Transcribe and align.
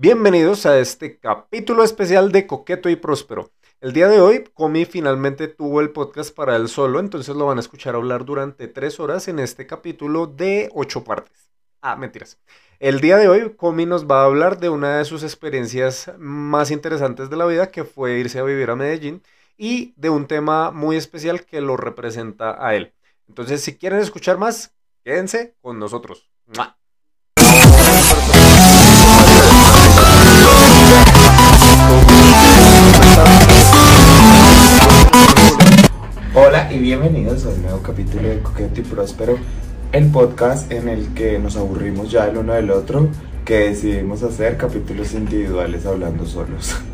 Bienvenidos 0.00 0.64
a 0.64 0.78
este 0.78 1.18
capítulo 1.18 1.82
especial 1.82 2.30
de 2.30 2.46
Coqueto 2.46 2.88
y 2.88 2.94
Próspero. 2.94 3.50
El 3.80 3.92
día 3.92 4.06
de 4.06 4.20
hoy, 4.20 4.44
Comi 4.54 4.84
finalmente 4.84 5.48
tuvo 5.48 5.80
el 5.80 5.90
podcast 5.90 6.32
para 6.32 6.54
él 6.54 6.68
solo, 6.68 7.00
entonces 7.00 7.34
lo 7.34 7.46
van 7.46 7.56
a 7.56 7.60
escuchar 7.60 7.96
hablar 7.96 8.24
durante 8.24 8.68
tres 8.68 9.00
horas 9.00 9.26
en 9.26 9.40
este 9.40 9.66
capítulo 9.66 10.28
de 10.28 10.70
ocho 10.72 11.02
partes. 11.02 11.50
Ah, 11.80 11.96
mentiras. 11.96 12.38
El 12.78 13.00
día 13.00 13.16
de 13.16 13.26
hoy, 13.26 13.56
Comi 13.56 13.86
nos 13.86 14.06
va 14.06 14.22
a 14.22 14.26
hablar 14.26 14.60
de 14.60 14.68
una 14.68 14.98
de 14.98 15.04
sus 15.04 15.24
experiencias 15.24 16.12
más 16.16 16.70
interesantes 16.70 17.28
de 17.28 17.36
la 17.36 17.46
vida, 17.46 17.72
que 17.72 17.82
fue 17.82 18.20
irse 18.20 18.38
a 18.38 18.44
vivir 18.44 18.70
a 18.70 18.76
Medellín, 18.76 19.20
y 19.56 19.94
de 19.96 20.10
un 20.10 20.28
tema 20.28 20.70
muy 20.70 20.94
especial 20.94 21.44
que 21.44 21.60
lo 21.60 21.76
representa 21.76 22.64
a 22.64 22.76
él. 22.76 22.94
Entonces, 23.26 23.62
si 23.62 23.76
quieren 23.76 23.98
escuchar 23.98 24.38
más, 24.38 24.72
quédense 25.02 25.56
con 25.60 25.80
nosotros. 25.80 26.30
Hola 36.34 36.72
y 36.72 36.78
bienvenidos 36.78 37.44
a 37.46 37.48
un 37.48 37.62
nuevo 37.62 37.80
capítulo 37.82 38.28
de 38.28 38.40
Coqueto 38.40 38.80
y 38.80 38.84
Próspero, 38.84 39.38
el 39.92 40.06
podcast 40.10 40.70
en 40.70 40.88
el 40.88 41.14
que 41.14 41.38
nos 41.38 41.56
aburrimos 41.56 42.10
ya 42.10 42.28
el 42.28 42.36
uno 42.36 42.52
del 42.52 42.70
otro, 42.70 43.08
que 43.44 43.70
decidimos 43.70 44.22
hacer 44.22 44.56
capítulos 44.56 45.14
individuales 45.14 45.86
hablando 45.86 46.26
solos. 46.26 46.76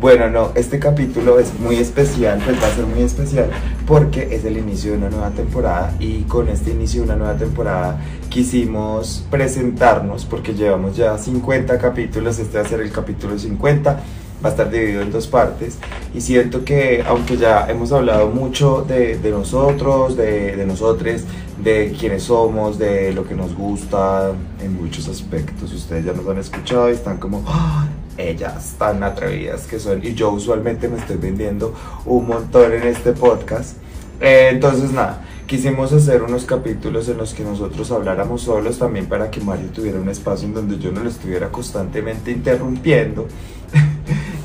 Bueno, 0.00 0.28
no, 0.28 0.50
este 0.56 0.80
capítulo 0.80 1.38
es 1.38 1.54
muy 1.60 1.76
especial, 1.76 2.40
pues 2.44 2.60
va 2.60 2.66
a 2.66 2.74
ser 2.74 2.86
muy 2.86 3.02
especial 3.02 3.48
porque 3.86 4.34
es 4.34 4.44
el 4.44 4.56
inicio 4.58 4.90
de 4.90 4.96
una 4.96 5.10
nueva 5.10 5.30
temporada 5.30 5.94
y 6.00 6.22
con 6.22 6.48
este 6.48 6.72
inicio 6.72 7.02
de 7.02 7.06
una 7.06 7.16
nueva 7.16 7.36
temporada 7.36 8.00
quisimos 8.28 9.24
presentarnos 9.30 10.24
porque 10.24 10.54
llevamos 10.54 10.96
ya 10.96 11.16
50 11.16 11.78
capítulos, 11.78 12.40
este 12.40 12.58
va 12.58 12.64
a 12.64 12.68
ser 12.68 12.80
el 12.80 12.90
capítulo 12.90 13.38
50 13.38 14.02
va 14.42 14.48
a 14.48 14.52
estar 14.52 14.70
dividido 14.70 15.02
en 15.02 15.12
dos 15.12 15.26
partes 15.26 15.78
y 16.14 16.20
siento 16.20 16.64
que 16.64 17.04
aunque 17.06 17.36
ya 17.36 17.66
hemos 17.68 17.92
hablado 17.92 18.28
mucho 18.28 18.84
de, 18.86 19.18
de 19.18 19.30
nosotros, 19.30 20.16
de, 20.16 20.56
de 20.56 20.66
nosotros, 20.66 21.22
de 21.62 21.94
quiénes 21.98 22.24
somos, 22.24 22.78
de 22.78 23.12
lo 23.12 23.26
que 23.26 23.34
nos 23.34 23.54
gusta 23.54 24.32
en 24.60 24.74
muchos 24.74 25.08
aspectos, 25.08 25.72
ustedes 25.72 26.04
ya 26.04 26.12
nos 26.12 26.26
han 26.26 26.38
escuchado 26.38 26.90
y 26.90 26.92
están 26.92 27.18
como, 27.18 27.44
¡Ah! 27.46 27.86
ellas 28.18 28.74
tan 28.78 29.02
atrevidas 29.02 29.66
que 29.66 29.78
son 29.78 30.04
y 30.04 30.14
yo 30.14 30.30
usualmente 30.30 30.88
me 30.88 30.98
estoy 30.98 31.16
vendiendo 31.16 31.74
un 32.04 32.26
montón 32.26 32.72
en 32.72 32.82
este 32.84 33.12
podcast. 33.12 33.76
Eh, 34.20 34.50
entonces 34.52 34.92
nada, 34.92 35.24
quisimos 35.46 35.92
hacer 35.92 36.22
unos 36.22 36.44
capítulos 36.44 37.08
en 37.08 37.16
los 37.16 37.34
que 37.34 37.42
nosotros 37.42 37.90
habláramos 37.90 38.42
solos 38.42 38.78
también 38.78 39.06
para 39.06 39.30
que 39.30 39.40
Mario 39.40 39.68
tuviera 39.70 39.98
un 39.98 40.08
espacio 40.08 40.46
en 40.46 40.54
donde 40.54 40.78
yo 40.78 40.92
no 40.92 41.02
lo 41.02 41.08
estuviera 41.08 41.48
constantemente 41.50 42.30
interrumpiendo 42.30 43.26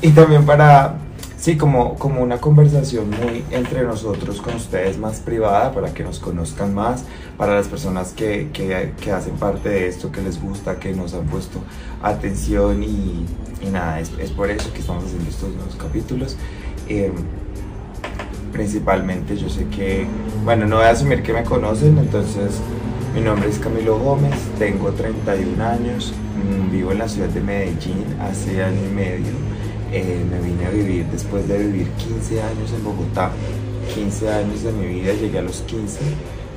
y 0.00 0.10
también 0.10 0.44
para, 0.46 0.94
sí, 1.36 1.56
como, 1.56 1.94
como 1.96 2.22
una 2.22 2.38
conversación 2.38 3.10
muy 3.10 3.44
entre 3.50 3.82
nosotros 3.82 4.40
con 4.40 4.54
ustedes 4.54 4.98
más 4.98 5.20
privada 5.20 5.72
para 5.72 5.92
que 5.92 6.04
nos 6.04 6.18
conozcan 6.18 6.74
más, 6.74 7.04
para 7.36 7.54
las 7.54 7.68
personas 7.68 8.12
que, 8.12 8.50
que, 8.52 8.92
que 9.00 9.12
hacen 9.12 9.34
parte 9.36 9.68
de 9.68 9.88
esto, 9.88 10.12
que 10.12 10.22
les 10.22 10.40
gusta, 10.40 10.78
que 10.78 10.92
nos 10.92 11.14
han 11.14 11.24
puesto 11.26 11.60
atención 12.02 12.82
y, 12.82 13.26
y 13.60 13.70
nada, 13.70 14.00
es, 14.00 14.12
es, 14.18 14.30
por 14.30 14.50
eso 14.50 14.72
que 14.72 14.80
estamos 14.80 15.04
haciendo 15.04 15.28
estos 15.28 15.50
nuevos 15.50 15.76
capítulos. 15.76 16.36
Eh, 16.88 17.12
principalmente 18.52 19.36
yo 19.36 19.48
sé 19.48 19.66
que, 19.66 20.06
bueno, 20.44 20.66
no 20.66 20.76
voy 20.76 20.86
a 20.86 20.90
asumir 20.90 21.22
que 21.22 21.32
me 21.32 21.44
conocen, 21.44 21.98
entonces 21.98 22.60
mi 23.14 23.20
nombre 23.20 23.48
es 23.48 23.58
Camilo 23.58 23.98
Gómez, 23.98 24.34
tengo 24.58 24.90
31 24.90 25.64
años, 25.64 26.12
mm, 26.36 26.70
vivo 26.70 26.92
en 26.92 26.98
la 26.98 27.08
ciudad 27.08 27.28
de 27.28 27.40
Medellín 27.40 28.04
hace 28.20 28.62
año 28.62 28.80
y 28.90 28.94
medio. 28.94 29.57
Eh, 29.90 30.22
me 30.30 30.38
vine 30.40 30.66
a 30.66 30.70
vivir 30.70 31.06
después 31.06 31.48
de 31.48 31.56
vivir 31.58 31.88
15 31.92 32.42
años 32.42 32.72
en 32.72 32.84
Bogotá. 32.84 33.30
15 33.94 34.30
años 34.30 34.62
de 34.62 34.72
mi 34.72 34.86
vida, 34.86 35.14
llegué 35.14 35.38
a 35.38 35.42
los 35.42 35.62
15, 35.62 36.00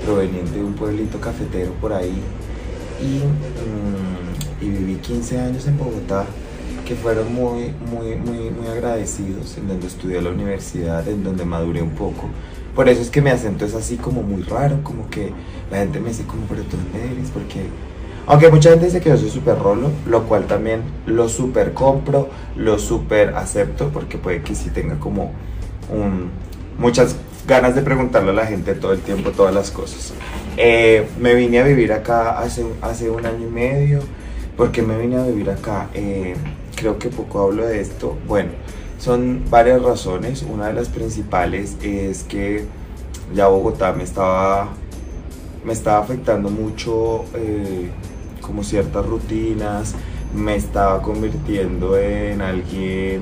proveniente 0.03 0.51
de 0.51 0.63
un 0.63 0.73
pueblito 0.73 1.19
cafetero 1.19 1.71
por 1.79 1.93
ahí. 1.93 2.21
Y, 3.01 3.19
mm, 3.19 4.69
viví 4.69 4.95
15 4.95 5.39
años 5.39 5.65
en 5.65 5.77
Bogotá 5.77 6.25
que 6.85 6.95
fueron 6.95 7.33
muy, 7.33 7.73
muy, 7.89 8.17
muy, 8.17 8.49
muy 8.49 8.67
agradecidos, 8.67 9.57
en 9.57 9.69
donde 9.69 9.87
estudié 9.87 10.21
la 10.21 10.31
universidad, 10.31 11.07
en 11.07 11.23
donde 11.23 11.45
maduré 11.45 11.81
un 11.81 11.91
poco. 11.91 12.27
Por 12.75 12.89
eso 12.89 13.01
es 13.01 13.09
que 13.09 13.21
mi 13.21 13.29
acento 13.29 13.65
es 13.65 13.75
así 13.75 13.95
como 13.95 14.23
muy 14.23 14.43
raro, 14.43 14.83
como 14.83 15.09
que 15.09 15.31
la 15.71 15.77
gente 15.77 16.01
me 16.01 16.09
dice 16.09 16.25
como, 16.25 16.43
pero 16.47 16.63
tú 16.63 16.75
eres, 16.93 17.29
porque... 17.29 17.90
Aunque 18.27 18.49
mucha 18.49 18.69
gente 18.69 18.85
dice 18.85 19.01
que 19.01 19.09
yo 19.09 19.17
soy 19.17 19.29
súper 19.29 19.57
rolo, 19.57 19.89
lo 20.07 20.23
cual 20.23 20.45
también 20.45 20.81
lo 21.05 21.27
súper 21.27 21.73
compro, 21.73 22.29
lo 22.55 22.79
súper 22.79 23.35
acepto, 23.35 23.89
porque 23.89 24.17
puede 24.17 24.41
que 24.41 24.55
sí 24.55 24.69
tenga 24.69 24.99
como 24.99 25.31
muchas 26.77 27.15
ganas 27.47 27.75
de 27.75 27.81
preguntarle 27.81 28.31
a 28.31 28.33
la 28.33 28.45
gente 28.45 28.73
todo 28.75 28.93
el 28.93 29.01
tiempo 29.01 29.31
todas 29.31 29.53
las 29.53 29.71
cosas. 29.71 30.13
Eh, 30.57 31.07
me 31.19 31.33
vine 31.33 31.59
a 31.59 31.63
vivir 31.63 31.91
acá 31.91 32.39
hace, 32.39 32.65
hace 32.81 33.09
un 33.09 33.25
año 33.25 33.47
y 33.47 33.51
medio. 33.51 33.99
¿Por 34.55 34.71
qué 34.71 34.81
me 34.81 34.97
vine 34.97 35.17
a 35.17 35.23
vivir 35.23 35.49
acá? 35.49 35.89
Eh, 35.93 36.35
creo 36.75 36.99
que 36.99 37.09
poco 37.09 37.41
hablo 37.41 37.65
de 37.65 37.81
esto. 37.81 38.17
Bueno, 38.27 38.51
son 38.99 39.43
varias 39.49 39.81
razones. 39.81 40.43
Una 40.43 40.67
de 40.67 40.73
las 40.73 40.89
principales 40.89 41.77
es 41.81 42.23
que 42.23 42.65
ya 43.33 43.47
Bogotá 43.47 43.93
me 43.93 44.03
estaba, 44.03 44.69
me 45.65 45.73
estaba 45.73 45.99
afectando 45.99 46.49
mucho 46.49 47.25
eh, 47.33 47.89
como 48.41 48.63
ciertas 48.63 49.05
rutinas, 49.05 49.95
me 50.35 50.55
estaba 50.55 51.01
convirtiendo 51.01 51.97
en 51.97 52.41
alguien... 52.41 53.21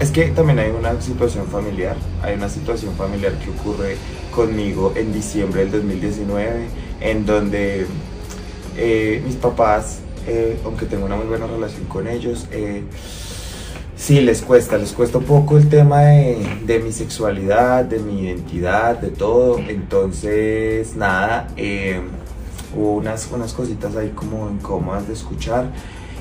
Es 0.00 0.10
que 0.10 0.28
también 0.28 0.58
hay 0.58 0.70
una 0.70 1.00
situación 1.00 1.46
familiar, 1.46 1.96
hay 2.22 2.34
una 2.34 2.48
situación 2.48 2.94
familiar 2.96 3.32
que 3.34 3.50
ocurre 3.50 3.96
conmigo 4.34 4.92
en 4.96 5.12
diciembre 5.12 5.60
del 5.60 5.72
2019, 5.72 6.66
en 7.00 7.26
donde 7.26 7.86
eh, 8.76 9.22
mis 9.24 9.36
papás 9.36 10.00
eh, 10.26 10.56
aunque 10.64 10.86
tengo 10.86 11.06
una 11.06 11.16
muy 11.16 11.26
buena 11.26 11.46
relación 11.46 11.84
con 11.86 12.06
ellos, 12.06 12.46
eh, 12.52 12.84
sí 13.96 14.20
les 14.20 14.42
cuesta, 14.42 14.78
les 14.78 14.92
cuesta 14.92 15.18
un 15.18 15.24
poco 15.24 15.56
el 15.56 15.68
tema 15.68 16.02
de, 16.02 16.58
de, 16.64 16.78
mi 16.78 16.92
sexualidad, 16.92 17.84
de 17.84 17.98
mi 17.98 18.20
identidad, 18.20 18.98
de 18.98 19.08
todo. 19.08 19.58
Entonces, 19.58 20.94
nada, 20.94 21.48
eh, 21.56 22.00
hubo 22.76 22.94
unas, 22.94 23.30
unas 23.32 23.52
cositas 23.52 23.96
ahí 23.96 24.10
como 24.10 24.48
incómodas 24.50 25.06
de 25.06 25.14
escuchar. 25.14 25.66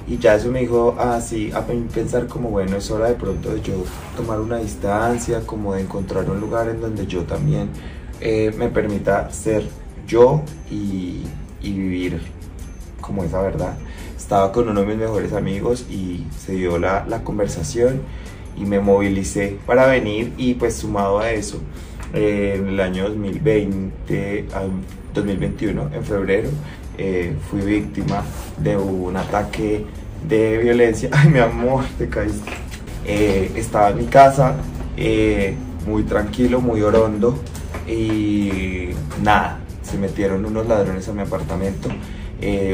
Y 0.08 0.18
ya 0.18 0.36
eso 0.36 0.52
me 0.52 0.62
dijo 0.62 0.96
así, 1.00 1.52
a 1.52 1.66
pensar 1.66 2.28
como, 2.28 2.50
bueno, 2.50 2.76
es 2.78 2.90
hora 2.92 3.08
de 3.08 3.14
pronto 3.14 3.54
de 3.54 3.62
yo 3.62 3.76
tomar 4.18 4.40
una 4.40 4.58
distancia, 4.58 5.42
como 5.46 5.76
de 5.76 5.82
encontrar 5.82 6.30
un 6.30 6.40
lugar 6.40 6.68
en 6.70 6.82
donde 6.82 7.06
yo 7.08 7.24
también 7.24 7.70
eh, 8.20 8.52
me 8.58 8.70
permita 8.70 9.32
ser 9.32 9.64
yo 10.08 10.42
y, 10.70 11.24
y 11.62 11.74
vivir 11.74 12.22
como 13.00 13.24
esa 13.24 13.42
verdad. 13.42 13.76
Estaba 14.18 14.52
con 14.52 14.70
uno 14.70 14.82
de 14.82 14.88
mis 14.88 14.98
mejores 14.98 15.34
amigos 15.34 15.86
y 15.90 16.26
se 16.38 16.54
dio 16.54 16.78
la, 16.78 17.06
la 17.08 17.24
conversación 17.24 18.02
y 18.58 18.66
me 18.66 18.80
movilicé 18.80 19.58
para 19.66 19.88
venir 19.88 20.34
y 20.38 20.56
pues 20.56 20.76
sumado 20.76 21.20
a 21.20 21.32
eso, 21.32 21.60
eh, 22.14 22.56
en 22.58 22.68
el 22.68 22.80
año 22.80 23.08
2020, 23.08 24.46
2021, 25.14 25.90
en 25.94 26.04
febrero, 26.04 26.50
eh, 26.98 27.36
fui 27.50 27.62
víctima 27.62 28.24
de 28.58 28.76
un 28.76 29.16
ataque 29.16 29.86
de 30.28 30.58
violencia. 30.58 31.10
Ay, 31.14 31.30
mi 31.30 31.40
amor, 31.40 31.86
te 31.98 32.10
caíste. 32.10 32.52
Eh, 33.06 33.52
estaba 33.56 33.92
en 33.92 33.98
mi 33.98 34.06
casa, 34.06 34.56
muy 35.88 36.04
tranquilo, 36.04 36.62
muy 36.62 36.82
orondo 36.82 37.40
y 37.88 38.90
nada, 39.24 39.60
se 39.82 39.98
metieron 39.98 40.46
unos 40.46 40.68
ladrones 40.68 41.08
a 41.08 41.14
mi 41.14 41.22
apartamento 41.22 41.90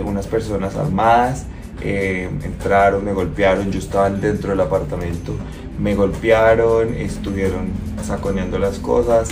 unas 0.05 0.27
personas 0.27 0.75
armadas 0.75 1.45
entraron, 1.81 3.03
me 3.03 3.13
golpearon, 3.13 3.71
yo 3.71 3.79
estaba 3.79 4.09
dentro 4.09 4.51
del 4.51 4.61
apartamento, 4.61 5.33
me 5.79 5.95
golpearon, 5.95 6.93
estuvieron 6.95 7.67
saconeando 8.03 8.59
las 8.59 8.79
cosas, 8.79 9.29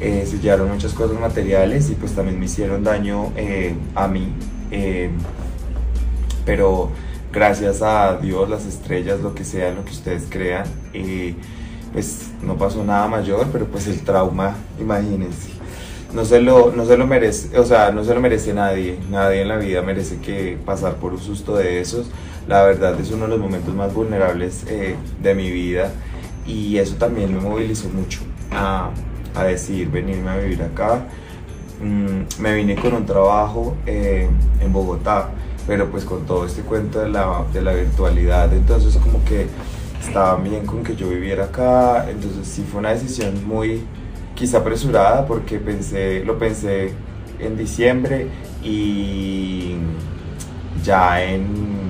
eh, 0.00 0.26
sellaron 0.28 0.70
muchas 0.70 0.92
cosas 0.94 1.20
materiales 1.20 1.90
y 1.90 1.94
pues 1.94 2.12
también 2.12 2.38
me 2.38 2.46
hicieron 2.46 2.84
daño 2.84 3.32
eh, 3.36 3.74
a 3.94 4.08
mí. 4.08 4.32
Eh, 4.70 5.10
pero 6.44 6.90
gracias 7.32 7.82
a 7.82 8.16
Dios, 8.16 8.48
las 8.48 8.66
estrellas, 8.66 9.20
lo 9.20 9.34
que 9.34 9.44
sea, 9.44 9.72
lo 9.72 9.84
que 9.84 9.92
ustedes 9.92 10.24
crean, 10.28 10.64
pues 11.92 12.30
no 12.42 12.56
pasó 12.56 12.84
nada 12.84 13.06
mayor, 13.08 13.48
pero 13.52 13.66
pues 13.66 13.86
el 13.86 14.00
trauma, 14.00 14.56
imagínense 14.80 15.60
no 16.12 16.24
se 16.24 16.40
lo, 16.40 16.72
no 16.72 16.84
se 16.86 16.96
lo 16.96 17.06
merece, 17.06 17.56
o 17.58 17.64
sea, 17.64 17.92
no 17.92 18.04
se 18.04 18.14
lo 18.14 18.20
merece 18.20 18.52
nadie, 18.52 18.98
nadie 19.10 19.42
en 19.42 19.48
la 19.48 19.56
vida 19.56 19.82
merece 19.82 20.18
que 20.18 20.58
pasar 20.64 20.96
por 20.96 21.12
un 21.12 21.20
susto 21.20 21.56
de 21.56 21.80
esos. 21.80 22.10
La 22.48 22.62
verdad 22.62 22.98
es 22.98 23.10
uno 23.10 23.24
de 23.24 23.30
los 23.30 23.40
momentos 23.40 23.74
más 23.74 23.92
vulnerables 23.94 24.64
eh, 24.68 24.96
de 25.22 25.34
mi 25.34 25.50
vida 25.50 25.90
y 26.46 26.78
eso 26.78 26.96
también 26.96 27.34
me 27.34 27.40
movilizó 27.40 27.88
mucho 27.88 28.20
a, 28.50 28.90
a 29.34 29.44
decidir 29.44 29.90
venirme 29.90 30.30
a 30.30 30.36
vivir 30.36 30.62
acá. 30.62 31.04
Mm, 31.82 32.42
me 32.42 32.54
vine 32.54 32.76
con 32.76 32.92
un 32.94 33.06
trabajo 33.06 33.76
eh, 33.86 34.28
en 34.60 34.72
Bogotá, 34.72 35.30
pero 35.66 35.90
pues 35.90 36.04
con 36.04 36.26
todo 36.26 36.44
este 36.44 36.62
cuento 36.62 37.00
de 37.00 37.08
la, 37.08 37.44
de 37.52 37.62
la 37.62 37.72
virtualidad, 37.72 38.52
entonces 38.52 38.96
como 38.96 39.24
que 39.24 39.46
estaban 40.00 40.44
bien 40.44 40.66
con 40.66 40.82
que 40.82 40.96
yo 40.96 41.08
viviera 41.08 41.44
acá, 41.44 42.10
entonces 42.10 42.46
sí 42.46 42.66
fue 42.70 42.80
una 42.80 42.90
decisión 42.90 43.46
muy 43.46 43.82
quizá 44.34 44.58
apresurada 44.58 45.26
porque 45.26 45.58
pensé, 45.58 46.24
lo 46.24 46.38
pensé 46.38 46.92
en 47.38 47.56
diciembre 47.56 48.28
y 48.62 49.76
ya 50.84 51.22
en, 51.22 51.89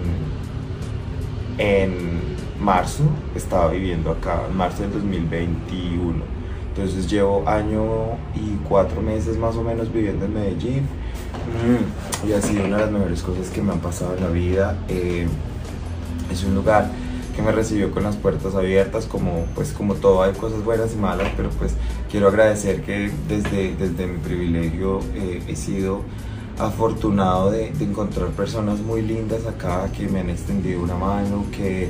en 1.61 2.21
marzo 2.59 3.05
estaba 3.35 3.71
viviendo 3.71 4.11
acá, 4.11 4.43
en 4.49 4.57
marzo 4.57 4.83
del 4.83 4.93
2021. 4.93 6.41
Entonces 6.69 7.11
llevo 7.11 7.47
año 7.47 8.17
y 8.35 8.57
cuatro 8.69 9.03
meses 9.03 9.37
más 9.37 9.57
o 9.57 9.63
menos 9.63 9.93
viviendo 9.93 10.25
en 10.25 10.35
Medellín 10.35 10.83
mm, 10.85 12.29
y 12.29 12.33
ha 12.33 12.41
sido 12.41 12.65
una 12.65 12.79
de 12.79 12.83
las 12.85 12.93
mejores 12.93 13.23
cosas 13.23 13.51
que 13.51 13.61
me 13.61 13.73
han 13.73 13.81
pasado 13.81 14.17
en 14.17 14.25
la 14.25 14.31
vida. 14.31 14.79
Eh, 14.89 15.27
es 16.33 16.45
un 16.45 16.55
lugar 16.55 16.89
que 17.37 17.43
me 17.43 17.53
recibió 17.53 17.91
con 17.91 18.05
las 18.05 18.17
puertas 18.17 18.55
abiertas, 18.55 19.07
como 19.07 19.47
pues 19.55 19.73
como 19.73 19.95
todo 19.95 20.23
hay 20.23 20.33
cosas 20.33 20.65
buenas 20.65 20.95
y 20.95 20.97
malas, 20.97 21.29
pero 21.37 21.51
pues 21.51 21.75
quiero 22.11 22.29
agradecer 22.29 22.83
que 22.83 23.11
desde, 23.29 23.75
desde 23.77 24.07
mi 24.07 24.19
privilegio 24.19 25.01
eh, 25.15 25.43
he 25.47 25.57
sido 25.57 26.03
afortunado 26.67 27.51
de, 27.51 27.69
encontrar 27.81 28.29
personas 28.31 28.81
muy 28.81 29.03
lindas 29.03 29.47
acá 29.47 29.91
que 29.97 30.09
me 30.09 30.21
han 30.21 30.31
extendido 30.31 30.83
una 30.83 30.95
mano, 30.95 31.47
que 31.51 31.89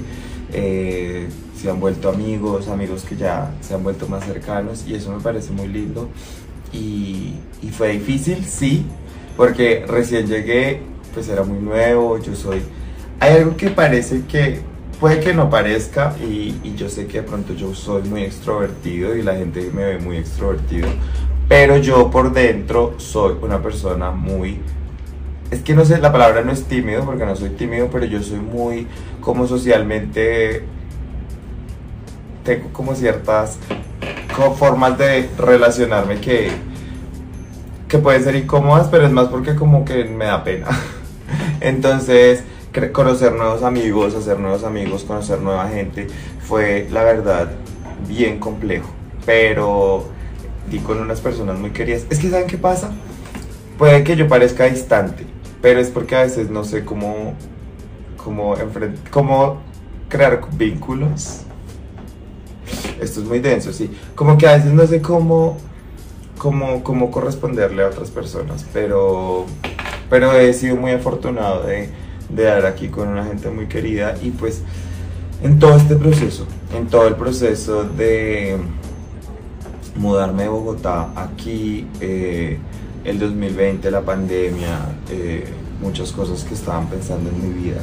eh, 0.53 1.29
se 1.57 1.71
han 1.71 1.81
vuelto 1.81 2.09
amigos, 2.09 2.69
amigos 2.69 3.05
que 3.05 3.17
ya 3.17 3.53
se 3.61 3.75
han 3.75 3.83
vuelto 3.83 4.09
más 4.09 4.25
cercanos 4.25 4.85
y 4.87 4.95
eso 4.95 5.13
me 5.13 5.21
parece 5.21 5.53
muy 5.53 5.69
lindo. 5.69 6.09
Y, 6.73 7.35
fue 7.73 7.93
difícil, 7.93 8.45
sí, 8.45 8.85
porque 9.37 9.85
recién 9.87 10.27
llegué, 10.27 10.83
pues 11.15 11.29
era 11.29 11.43
muy 11.43 11.59
nuevo, 11.59 12.19
yo 12.19 12.35
soy... 12.35 12.63
Hay 13.21 13.35
algo 13.35 13.57
que 13.57 13.71
parece 13.71 14.23
que 14.27 14.61
puede 14.99 15.21
que 15.21 15.33
no 15.33 15.49
parezca 15.49 16.15
y, 16.21 16.75
yo 16.77 16.89
sé 16.89 17.07
que 17.07 17.23
de 17.23 17.27
pronto 17.27 17.55
yo 17.55 17.75
soy 17.75 18.03
muy 18.03 18.23
extrovertido 18.23 19.17
y 19.17 19.23
la 19.23 19.35
gente 19.35 19.71
me 19.73 19.85
ve 19.85 19.99
muy 19.99 20.19
extrovertido, 20.19 20.89
pero 21.50 21.79
yo 21.79 22.12
por 22.12 22.32
dentro 22.32 22.94
soy 22.99 23.35
una 23.43 23.61
persona 23.61 24.12
muy... 24.12 24.61
Es 25.50 25.62
que 25.62 25.75
no 25.75 25.85
sé, 25.85 25.99
la 25.99 26.12
palabra 26.12 26.43
no 26.43 26.52
es 26.52 26.62
tímido 26.62 27.05
porque 27.05 27.26
no 27.26 27.35
soy 27.35 27.49
tímido, 27.50 27.88
pero 27.91 28.05
yo 28.05 28.23
soy 28.23 28.38
muy 28.38 28.87
como 29.20 29.49
socialmente... 29.49 30.62
Tengo 32.44 32.69
como 32.73 32.94
ciertas 32.94 33.58
formas 34.58 34.97
de 34.97 35.29
relacionarme 35.37 36.20
que, 36.20 36.52
que 37.88 37.99
pueden 37.99 38.23
ser 38.23 38.37
incómodas, 38.37 38.87
pero 38.87 39.05
es 39.05 39.11
más 39.11 39.26
porque 39.26 39.56
como 39.56 39.85
que 39.85 40.05
me 40.05 40.26
da 40.26 40.44
pena. 40.44 40.69
Entonces, 41.61 42.44
conocer 42.93 43.32
nuevos 43.32 43.64
amigos, 43.64 44.14
hacer 44.14 44.38
nuevos 44.38 44.62
amigos, 44.62 45.02
conocer 45.02 45.41
nueva 45.41 45.67
gente, 45.67 46.06
fue 46.43 46.87
la 46.93 47.02
verdad 47.02 47.50
bien 48.06 48.38
complejo, 48.38 48.88
pero 49.26 50.20
di 50.69 50.79
con 50.79 50.99
unas 50.99 51.21
personas 51.21 51.59
muy 51.59 51.71
queridas. 51.71 52.05
Es 52.11 52.19
que 52.19 52.31
¿saben 52.31 52.47
qué 52.47 52.59
pasa? 52.59 52.91
Puede 53.79 54.05
que 54.05 54.17
yo 54.17 54.29
parezca 54.29 54.65
distante, 54.65 55.25
pero 55.62 55.81
es 55.81 55.89
porque 55.89 56.17
a 56.17 56.23
veces 56.23 56.51
no 56.51 56.65
sé 56.65 56.85
cómo, 56.85 57.35
cómo, 58.23 58.55
cómo 59.11 59.61
crear 60.09 60.41
vínculos. 60.57 61.43
Esto 63.01 63.21
es 63.21 63.27
muy 63.27 63.39
denso, 63.39 63.73
sí. 63.73 63.91
Como 64.15 64.37
que 64.37 64.47
a 64.47 64.57
veces 64.57 64.73
no 64.73 64.87
sé 64.87 65.01
cómo, 65.01 65.57
cómo, 66.37 66.83
cómo 66.83 67.11
corresponderle 67.11 67.83
a 67.83 67.87
otras 67.87 68.11
personas, 68.11 68.67
pero, 68.73 69.47
pero 70.11 70.33
he 70.33 70.53
sido 70.53 70.77
muy 70.77 70.91
afortunado 70.91 71.65
de 71.65 71.89
de 72.35 72.45
dar 72.45 72.67
aquí 72.67 72.89
con 72.89 73.09
una 73.09 73.25
gente 73.25 73.51
muy 73.51 73.67
querida 73.67 74.17
y 74.23 74.31
pues 74.31 74.62
en 75.43 75.59
todo 75.59 75.77
este 75.77 75.97
proceso, 75.97 76.47
en 76.77 76.87
todo 76.87 77.09
el 77.09 77.17
proceso 77.17 77.85
de 77.85 78.57
mudarme 80.00 80.44
de 80.44 80.49
Bogotá 80.49 81.12
aquí, 81.14 81.87
eh, 82.00 82.58
el 83.05 83.19
2020, 83.19 83.91
la 83.91 84.00
pandemia, 84.00 84.97
eh, 85.11 85.44
muchas 85.82 86.11
cosas 86.12 86.43
que 86.44 86.55
estaban 86.55 86.88
pensando 86.88 87.29
en 87.29 87.37
mi 87.43 87.62
vida, 87.62 87.82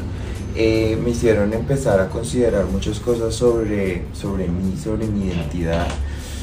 eh, 0.56 0.98
me 1.02 1.12
hicieron 1.12 1.54
empezar 1.54 2.00
a 2.00 2.10
considerar 2.10 2.66
muchas 2.66 3.00
cosas 3.00 3.36
sobre, 3.36 4.06
sobre 4.14 4.48
mí, 4.48 4.76
sobre 4.84 5.06
mi 5.06 5.28
identidad, 5.28 5.88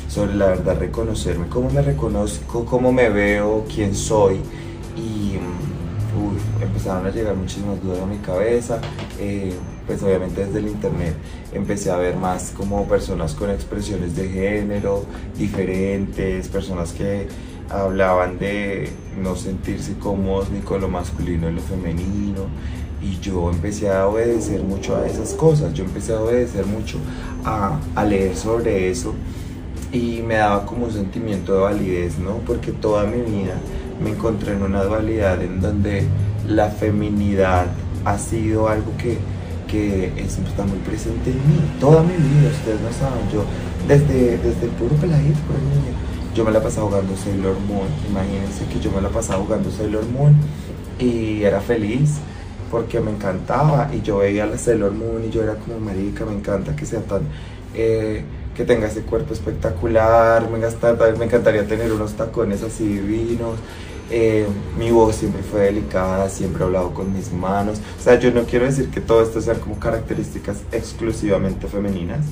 sobre 0.09 0.35
la 0.37 0.47
verdad 0.47 0.79
reconocerme, 0.79 1.49
cómo 1.49 1.69
me 1.71 1.83
reconozco, 1.83 2.65
cómo 2.65 2.93
me 2.93 3.09
veo, 3.09 3.65
quién 3.69 3.97
soy 3.97 4.39
empezaron 6.75 7.07
a 7.07 7.11
llegar 7.11 7.37
muchísimas 7.37 7.81
dudas 7.81 8.01
a 8.03 8.07
mi 8.07 8.19
cabeza, 8.19 8.81
eh, 9.21 9.55
pues 9.87 10.03
obviamente 10.03 10.45
desde 10.45 10.59
el 10.59 10.67
internet 10.67 11.15
empecé 11.53 11.93
a 11.93 11.97
ver 11.97 12.17
más 12.17 12.53
como 12.57 12.87
personas 12.89 13.35
con 13.35 13.51
expresiones 13.51 14.17
de 14.17 14.29
género 14.29 15.05
diferentes, 15.39 16.49
personas 16.49 16.93
que 16.93 17.29
hablaban 17.71 18.39
de 18.39 18.91
no 19.23 19.37
sentirse 19.37 19.95
cómodos 19.99 20.51
ni 20.51 20.61
con 20.61 20.81
lo 20.81 20.89
masculino 20.89 21.49
ni 21.49 21.57
lo 21.57 21.63
femenino 21.63 22.47
y 23.01 23.21
yo 23.21 23.51
empecé 23.51 23.91
a 23.91 24.09
obedecer 24.09 24.63
mucho 24.65 24.97
a 24.97 25.07
esas 25.07 25.35
cosas, 25.35 25.73
yo 25.75 25.85
empecé 25.85 26.15
a 26.15 26.21
obedecer 26.21 26.67
mucho 26.67 26.99
a, 27.45 27.79
a 27.95 28.05
leer 28.05 28.35
sobre 28.35 28.91
eso 28.91 29.15
y 29.93 30.23
me 30.23 30.35
daba 30.35 30.67
como 30.67 30.87
un 30.87 30.93
sentimiento 30.93 31.55
de 31.55 31.61
validez, 31.61 32.19
¿no? 32.19 32.39
Porque 32.39 32.73
toda 32.73 33.05
mi 33.05 33.21
vida 33.21 33.55
me 34.03 34.11
encontré 34.11 34.55
en 34.55 34.63
una 34.63 34.83
dualidad 34.83 35.41
en 35.41 35.61
donde 35.61 36.05
la 36.49 36.71
feminidad 36.71 37.67
ha 38.05 38.19
sido 38.19 38.69
algo 38.69 38.93
que, 38.99 39.19
que 39.69 40.13
está 40.23 40.65
muy 40.65 40.79
presente 40.79 41.31
en 41.31 41.37
mí, 41.37 41.61
toda 41.81 42.03
mi 42.03 42.15
vida, 42.15 42.51
ustedes 42.51 42.81
no 42.81 42.93
saben, 42.93 43.31
yo 43.33 43.45
desde, 43.89 44.39
desde 44.39 44.65
el 44.65 44.71
puro 44.71 44.95
peladito, 44.97 45.39
por 45.47 45.57
niño, 45.59 45.95
yo 46.35 46.45
me 46.45 46.51
la 46.51 46.63
pasaba 46.63 46.89
jugando 46.89 47.17
Sailor 47.17 47.57
Moon, 47.61 47.89
imagínense 48.11 48.65
que 48.67 48.81
yo 48.81 48.91
me 48.91 49.01
la 49.01 49.09
pasaba 49.09 49.43
jugando 49.45 49.71
Sailor 49.71 50.05
Moon 50.07 50.35
y 50.99 51.43
era 51.43 51.61
feliz 51.61 52.19
porque 52.75 52.99
me 52.99 53.13
encantaba. 53.13 53.89
Y 53.95 54.03
yo 54.03 54.19
veía 54.19 54.47
la 54.47 54.59
Sailor 54.59 54.93
Moon 54.93 55.25
y 55.25 55.31
yo 55.31 55.45
era 55.45 55.55
como 55.55 55.79
marica, 55.79 56.25
me 56.25 56.35
encanta 56.35 56.75
que 56.75 56.85
sea 56.87 57.01
tan... 57.01 57.23
Eh, 57.75 58.25
que 58.57 58.65
tenga 58.65 58.87
ese 58.87 59.03
cuerpo 59.03 59.33
espectacular, 59.33 60.49
me 60.49 61.25
encantaría 61.25 61.67
tener 61.67 61.93
unos 61.93 62.13
tacones 62.13 62.63
así 62.63 62.87
divinos, 62.87 63.59
eh, 64.11 64.47
mi 64.79 64.91
voz 64.91 65.17
siempre 65.17 65.43
fue 65.43 65.63
delicada, 65.63 66.29
siempre 66.29 66.63
he 66.63 66.67
hablado 66.67 66.93
con 66.93 67.13
mis 67.13 67.33
manos. 67.33 67.79
O 67.99 68.03
sea, 68.03 68.19
yo 68.19 68.31
no 68.33 68.45
quiero 68.45 68.67
decir 68.67 68.91
que 68.91 69.01
todo 69.01 69.23
esto 69.23 69.41
sean 69.41 69.59
como 69.61 69.79
características 69.79 70.59
exclusivamente 70.73 71.67
femeninas, 71.69 72.25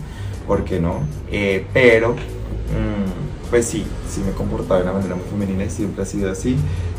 porque 0.46 0.78
no? 0.78 1.00
Eh, 1.30 1.66
pero, 1.72 2.12
mm, 2.12 3.50
pues 3.50 3.66
sí, 3.66 3.84
sí 4.10 4.20
me 4.20 4.30
he 4.30 4.34
comportado 4.34 4.80
de 4.80 4.84
una 4.84 4.92
manera 4.92 5.14
muy 5.14 5.24
femenina 5.24 5.64
y 5.64 5.70
siempre 5.70 6.02
ha 6.02 6.06
sido 6.06 6.30
así. 6.30 6.56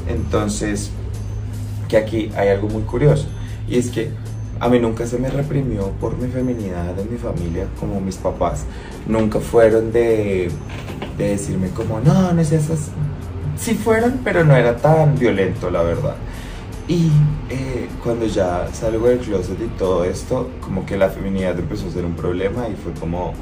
Entonces, 0.08 0.90
que 1.88 1.98
aquí 1.98 2.32
hay 2.36 2.50
algo 2.50 2.68
muy 2.68 2.84
curioso, 2.84 3.28
y 3.68 3.78
es 3.78 3.90
que 3.90 4.10
a 4.60 4.70
mí 4.70 4.80
nunca 4.80 5.06
se 5.06 5.18
me 5.18 5.30
reprimió 5.30 5.90
por 6.00 6.18
mi 6.18 6.30
feminidad 6.30 6.98
en 7.00 7.12
mi 7.12 7.18
familia, 7.18 7.68
como 7.80 8.00
mis 8.00 8.16
papás. 8.16 8.64
Nunca 9.08 9.40
fueron 9.40 9.92
de, 9.92 10.50
de 11.18 11.28
decirme 11.30 11.70
como, 11.70 12.00
no, 12.00 12.34
no 12.34 12.44
seas 12.44 12.70
así 12.70 12.92
sí 13.58 13.76
fueron, 13.76 14.22
pero 14.24 14.44
no 14.44 14.56
era 14.56 14.76
tan 14.78 15.18
violento, 15.18 15.70
la 15.70 15.84
verdad. 15.84 16.16
Y 16.88 17.12
eh, 17.50 17.88
cuando 18.04 18.26
ya 18.26 18.68
salgo 18.74 19.08
del 19.08 19.20
closet 19.20 19.60
y 19.62 19.68
todo 19.78 20.04
esto, 20.04 20.50
como 20.60 20.86
que 20.86 20.98
la 20.98 21.10
feminidad 21.10 21.58
empezó 21.58 21.88
a 21.88 21.92
ser 21.92 22.04
un 22.04 22.14
problema 22.14 22.68
y 22.68 22.76
fue 22.76 22.92
como, 23.00 23.34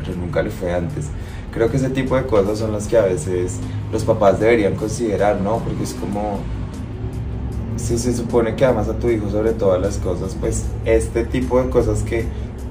pero 0.00 0.16
nunca 0.16 0.42
lo 0.42 0.50
fue 0.50 0.72
antes. 0.72 1.06
Creo 1.52 1.70
que 1.70 1.76
ese 1.76 1.90
tipo 1.90 2.16
de 2.16 2.24
cosas 2.24 2.58
son 2.58 2.72
las 2.72 2.88
que 2.88 2.96
a 2.96 3.02
veces 3.02 3.58
los 3.92 4.04
papás 4.04 4.40
deberían 4.40 4.74
considerar, 4.74 5.40
¿no? 5.40 5.58
Porque 5.58 5.84
es 5.84 5.94
como, 5.94 6.40
si 7.76 7.98
se 7.98 8.14
supone 8.14 8.56
que 8.56 8.64
amas 8.64 8.88
a 8.88 8.94
tu 8.94 9.08
hijo 9.10 9.30
sobre 9.30 9.52
todas 9.52 9.80
las 9.80 9.98
cosas, 9.98 10.36
pues 10.40 10.64
este 10.84 11.24
tipo 11.24 11.62
de 11.62 11.68
cosas 11.68 12.02
que 12.02 12.26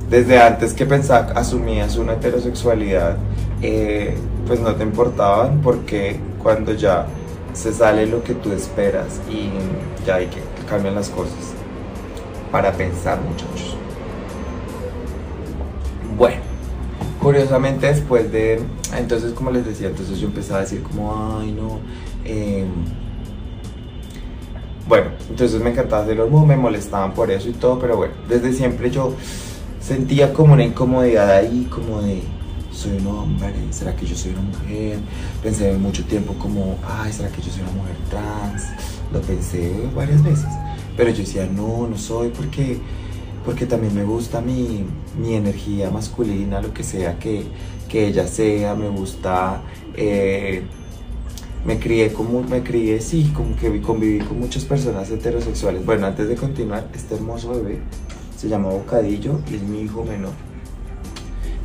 desde 0.09 0.41
antes 0.41 0.73
que 0.73 0.85
pensaba, 0.85 1.31
asumías 1.35 1.95
una 1.95 2.13
heterosexualidad, 2.13 3.17
eh, 3.61 4.17
pues 4.45 4.59
no 4.59 4.75
te 4.75 4.83
importaban 4.83 5.61
porque 5.61 6.19
cuando 6.41 6.73
ya 6.73 7.07
se 7.53 7.73
sale 7.73 8.05
lo 8.05 8.23
que 8.23 8.33
tú 8.33 8.51
esperas 8.51 9.19
y 9.29 9.49
ya 10.05 10.15
hay 10.15 10.27
que, 10.27 10.41
cambiar 10.69 10.93
las 10.93 11.09
cosas 11.09 11.53
para 12.51 12.71
pensar 12.71 13.19
muchachos. 13.21 13.75
Bueno, 16.17 16.41
curiosamente 17.19 17.87
después 17.87 18.31
de, 18.31 18.61
entonces 18.97 19.33
como 19.33 19.51
les 19.51 19.65
decía, 19.65 19.87
entonces 19.87 20.19
yo 20.19 20.27
empezaba 20.27 20.59
a 20.59 20.63
decir 20.63 20.81
como, 20.81 21.37
ay 21.39 21.51
no, 21.51 21.79
em, 22.23 22.69
bueno, 24.87 25.07
entonces 25.29 25.61
me 25.61 25.71
encantaba 25.71 26.03
hacer 26.03 26.17
los 26.17 26.29
me 26.45 26.55
molestaban 26.55 27.13
por 27.13 27.31
eso 27.31 27.49
y 27.49 27.53
todo, 27.53 27.79
pero 27.79 27.97
bueno, 27.97 28.13
desde 28.29 28.53
siempre 28.53 28.91
yo 28.91 29.13
sentía 29.79 30.33
como 30.33 30.53
una 30.53 30.63
incomodidad 30.63 31.31
ahí, 31.31 31.67
como 31.69 32.01
de, 32.01 32.21
soy 32.81 32.97
un 32.97 33.07
hombre, 33.07 33.53
¿será 33.69 33.95
que 33.95 34.07
yo 34.07 34.15
soy 34.15 34.31
una 34.31 34.41
mujer? 34.41 34.97
Pensé 35.43 35.71
mucho 35.77 36.03
tiempo 36.05 36.33
como, 36.33 36.77
ay, 36.83 37.13
¿será 37.13 37.29
que 37.29 37.39
yo 37.39 37.51
soy 37.51 37.61
una 37.61 37.73
mujer 37.73 37.95
trans? 38.09 38.63
Lo 39.13 39.21
pensé 39.21 39.71
varias 39.95 40.23
veces. 40.23 40.47
pero 40.97 41.11
yo 41.11 41.19
decía, 41.19 41.45
no, 41.45 41.87
no 41.87 41.95
soy 41.97 42.29
porque, 42.29 42.79
porque 43.45 43.67
también 43.67 43.93
me 43.93 44.03
gusta 44.03 44.41
mi, 44.41 44.83
mi 45.21 45.35
energía 45.35 45.91
masculina, 45.91 46.59
lo 46.59 46.73
que 46.73 46.83
sea 46.83 47.19
que, 47.19 47.43
que 47.87 48.07
ella 48.07 48.27
sea, 48.27 48.75
me 48.75 48.89
gusta... 48.89 49.61
Eh, 49.95 50.63
me 51.63 51.77
crié 51.77 52.11
como, 52.11 52.41
me 52.41 52.63
crié, 52.63 52.99
sí, 53.01 53.31
como 53.35 53.55
que 53.55 53.79
conviví 53.81 54.25
con 54.25 54.39
muchas 54.39 54.65
personas 54.65 55.11
heterosexuales. 55.11 55.85
Bueno, 55.85 56.07
antes 56.07 56.27
de 56.27 56.35
continuar, 56.35 56.89
este 56.95 57.13
hermoso 57.13 57.51
bebé 57.51 57.81
se 58.35 58.49
llama 58.49 58.69
Bocadillo 58.69 59.39
y 59.51 59.57
es 59.57 59.61
mi 59.61 59.81
hijo 59.81 60.03
menor. 60.03 60.50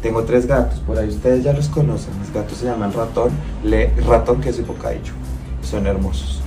Tengo 0.07 0.23
tres 0.23 0.47
gatos, 0.47 0.79
por 0.79 0.97
ahí 0.97 1.09
ustedes 1.09 1.43
ya 1.43 1.53
los 1.53 1.69
conocen. 1.69 2.17
Mis 2.21 2.33
gatos 2.33 2.59
se 2.59 2.67
llaman 2.67 2.93
Ratón, 2.93 3.31
Le, 3.65 3.91
Ratón, 4.07 4.41
que 4.41 4.51
es 4.51 4.65
Bocadillo. 4.65 5.13
Son 5.63 5.85
hermosos. 5.85 6.41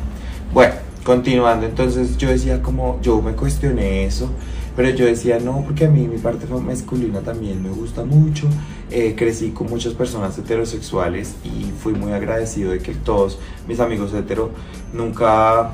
Bueno, 0.54 0.76
continuando, 1.04 1.66
entonces 1.66 2.16
yo 2.16 2.30
decía 2.30 2.62
como, 2.62 3.02
yo 3.02 3.22
me 3.22 3.34
cuestioné 3.34 4.06
eso, 4.06 4.30
pero 4.78 4.92
yo 4.92 5.06
decía 5.06 5.40
no, 5.42 5.62
porque 5.66 5.88
a 5.88 5.90
mí 5.90 6.08
mi 6.08 6.20
parte 6.20 6.48
masculina 6.48 7.20
también 7.20 7.62
me 7.62 7.68
gusta 7.68 8.06
mucho. 8.06 8.48
Eh, 8.92 9.16
crecí 9.18 9.50
con 9.50 9.70
muchas 9.70 9.94
personas 9.94 10.38
heterosexuales 10.38 11.36
y 11.44 11.70
fui 11.84 11.92
muy 11.92 12.14
agradecido 12.14 12.72
de 12.72 12.80
que 12.80 12.94
todos 12.94 13.40
mis 13.68 13.82
amigos 13.82 14.14
hetero 14.14 14.52
nunca 14.94 15.72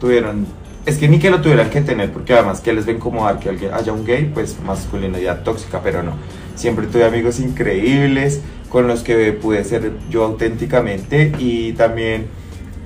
tuvieron 0.00 0.46
es 0.86 0.96
que 0.98 1.08
ni 1.08 1.18
que 1.18 1.28
lo 1.30 1.42
tuvieran 1.42 1.68
que 1.68 1.82
tener, 1.82 2.12
porque 2.12 2.32
además 2.32 2.60
que 2.60 2.72
les 2.72 2.86
ven 2.86 2.98
como 2.98 3.26
que 3.40 3.48
alguien 3.50 3.74
haya 3.74 3.92
un 3.92 4.06
gay, 4.06 4.30
pues 4.32 4.56
masculinidad 4.64 5.42
tóxica, 5.42 5.82
pero 5.82 6.02
no. 6.02 6.12
Siempre 6.56 6.88
tuve 6.88 7.04
amigos 7.04 7.38
increíbles 7.38 8.40
con 8.68 8.88
los 8.88 9.02
que 9.02 9.32
pude 9.32 9.62
ser 9.62 9.92
yo 10.10 10.24
auténticamente 10.24 11.32
y 11.38 11.72
también 11.74 12.26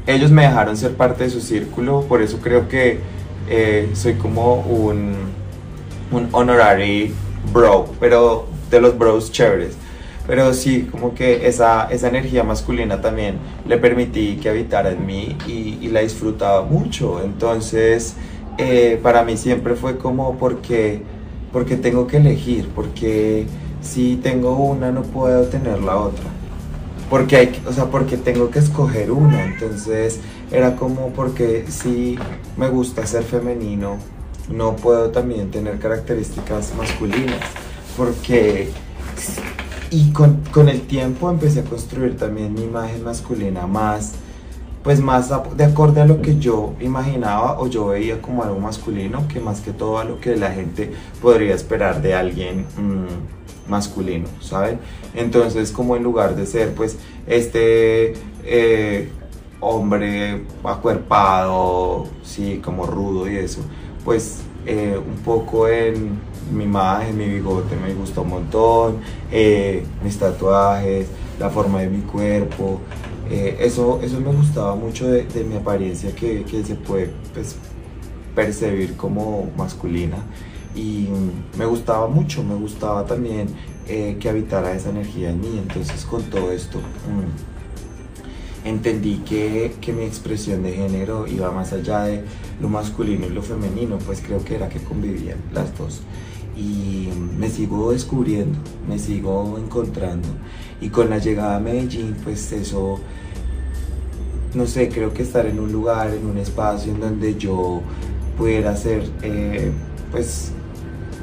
ellos 0.06 0.30
me 0.30 0.42
dejaron 0.42 0.76
ser 0.76 0.92
parte 0.92 1.24
de 1.24 1.30
su 1.30 1.40
círculo, 1.40 2.02
por 2.02 2.20
eso 2.20 2.38
creo 2.42 2.68
que 2.68 2.98
eh, 3.48 3.88
soy 3.94 4.14
como 4.14 4.56
un, 4.56 5.14
un 6.10 6.28
honorary 6.32 7.12
bro, 7.52 7.88
pero 7.98 8.46
de 8.70 8.80
los 8.80 8.98
bros 8.98 9.32
chéveres. 9.32 9.76
Pero 10.26 10.54
sí, 10.54 10.86
como 10.90 11.14
que 11.14 11.48
esa, 11.48 11.90
esa 11.90 12.08
energía 12.08 12.44
masculina 12.44 13.00
también 13.00 13.38
le 13.66 13.78
permití 13.78 14.36
que 14.36 14.48
habitara 14.48 14.92
en 14.92 15.04
mí 15.04 15.36
y, 15.48 15.88
la 15.88 16.00
disfrutaba 16.00 16.62
mucho. 16.62 17.20
Entonces, 17.24 18.14
eh, 18.58 19.00
para 19.02 19.24
mí 19.24 19.36
siempre 19.36 19.74
fue 19.74 19.96
como 19.96 20.36
porque, 20.36 21.02
porque 21.52 21.76
tengo 21.76 22.06
que 22.06 22.18
elegir, 22.18 22.68
porque 22.74 23.46
si 23.82 24.16
tengo 24.16 24.56
una 24.56 24.90
no 24.90 25.02
puedo 25.02 25.44
tener 25.44 25.80
la 25.82 25.96
otra. 25.96 26.24
Porque, 27.08 27.36
hay, 27.36 27.62
o 27.66 27.72
sea, 27.72 27.86
porque 27.86 28.16
tengo 28.16 28.50
que 28.50 28.60
escoger 28.60 29.10
una. 29.10 29.44
Entonces, 29.44 30.20
era 30.50 30.76
como 30.76 31.08
porque 31.08 31.64
si 31.68 32.16
me 32.56 32.68
gusta 32.68 33.06
ser 33.06 33.24
femenino, 33.24 33.96
no 34.48 34.76
puedo 34.76 35.10
también 35.10 35.50
tener 35.50 35.78
características 35.78 36.72
masculinas. 36.76 37.40
Porque 37.96 38.70
y 39.90 40.12
con, 40.12 40.40
con, 40.52 40.68
el 40.68 40.82
tiempo 40.82 41.28
empecé 41.30 41.60
a 41.60 41.64
construir 41.64 42.16
también 42.16 42.54
mi 42.54 42.62
imagen 42.62 43.02
masculina 43.02 43.66
más, 43.66 44.12
pues 44.84 45.00
más 45.00 45.30
de 45.56 45.64
acorde 45.64 46.00
a 46.00 46.06
lo 46.06 46.22
que 46.22 46.38
yo 46.38 46.74
imaginaba 46.80 47.60
o 47.60 47.66
yo 47.66 47.88
veía 47.88 48.22
como 48.22 48.44
algo 48.44 48.60
masculino, 48.60 49.26
que 49.26 49.40
más 49.40 49.60
que 49.60 49.72
todo 49.72 49.98
a 49.98 50.04
lo 50.04 50.20
que 50.20 50.36
la 50.36 50.52
gente 50.52 50.92
podría 51.20 51.54
esperar 51.54 52.00
de 52.00 52.14
alguien 52.14 52.66
mm, 52.76 53.39
masculino, 53.70 54.26
¿saben? 54.40 54.78
Entonces 55.14 55.72
como 55.72 55.96
en 55.96 56.02
lugar 56.02 56.36
de 56.36 56.44
ser 56.44 56.74
pues 56.74 56.98
este 57.26 58.14
eh, 58.44 59.08
hombre 59.60 60.42
acuerpado, 60.64 62.08
sí, 62.22 62.60
como 62.62 62.86
rudo 62.86 63.30
y 63.30 63.36
eso, 63.36 63.60
pues 64.04 64.40
eh, 64.66 64.98
un 64.98 65.22
poco 65.22 65.68
en 65.68 66.18
mi 66.52 66.64
imagen, 66.64 67.16
mi 67.16 67.26
bigote 67.26 67.76
me 67.76 67.94
gustó 67.94 68.22
un 68.22 68.30
montón, 68.30 68.96
eh, 69.30 69.84
mis 70.02 70.18
tatuajes, 70.18 71.06
la 71.38 71.48
forma 71.50 71.80
de 71.80 71.88
mi 71.88 72.00
cuerpo, 72.00 72.80
eso, 73.30 74.00
eso 74.02 74.20
me 74.20 74.32
gustaba 74.32 74.74
mucho 74.74 75.06
de, 75.06 75.24
mi 75.48 75.56
apariencia 75.56 76.12
que, 76.12 76.42
que, 76.42 76.64
se 76.64 76.74
puede 76.74 77.12
pues, 77.32 77.54
percibir 78.34 78.96
como 78.96 79.48
masculina 79.56 80.16
y 80.74 81.08
me 81.58 81.66
gustaba 81.66 82.08
mucho, 82.08 82.42
me 82.44 82.54
gustaba 82.54 83.04
también 83.06 83.48
eh, 83.88 84.16
que 84.20 84.28
habitara 84.28 84.72
esa 84.72 84.90
energía 84.90 85.30
en 85.30 85.40
mí, 85.40 85.58
entonces 85.58 86.04
con 86.04 86.22
todo 86.24 86.52
esto 86.52 86.78
mm, 86.78 88.68
entendí 88.68 89.16
que, 89.18 89.74
que 89.80 89.92
mi 89.92 90.04
expresión 90.04 90.62
de 90.62 90.72
género 90.72 91.26
iba 91.26 91.50
más 91.50 91.72
allá 91.72 92.04
de 92.04 92.24
lo 92.60 92.68
masculino 92.68 93.26
y 93.26 93.30
lo 93.30 93.42
femenino, 93.42 93.98
pues 93.98 94.20
creo 94.20 94.44
que 94.44 94.54
era 94.54 94.68
que 94.68 94.80
convivían 94.80 95.38
las 95.52 95.76
dos 95.76 96.02
y 96.60 97.08
me 97.38 97.48
sigo 97.48 97.92
descubriendo, 97.92 98.58
me 98.88 98.98
sigo 98.98 99.58
encontrando. 99.58 100.28
Y 100.80 100.88
con 100.88 101.10
la 101.10 101.18
llegada 101.18 101.56
a 101.56 101.60
Medellín, 101.60 102.16
pues 102.22 102.52
eso, 102.52 103.00
no 104.54 104.66
sé, 104.66 104.88
creo 104.88 105.12
que 105.14 105.22
estar 105.22 105.46
en 105.46 105.58
un 105.58 105.72
lugar, 105.72 106.10
en 106.12 106.26
un 106.26 106.38
espacio 106.38 106.92
en 106.92 107.00
donde 107.00 107.36
yo 107.36 107.80
pudiera 108.36 108.76
ser, 108.76 109.08
eh, 109.22 109.70
pues, 110.10 110.52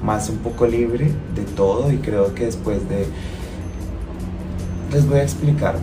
más 0.03 0.29
un 0.29 0.37
poco 0.37 0.65
libre 0.65 1.11
de 1.35 1.43
todo 1.55 1.91
y 1.91 1.97
creo 1.97 2.33
que 2.33 2.45
después 2.45 2.87
de... 2.89 3.07
Les 4.91 5.07
voy 5.07 5.19
a 5.19 5.23
explicar, 5.23 5.75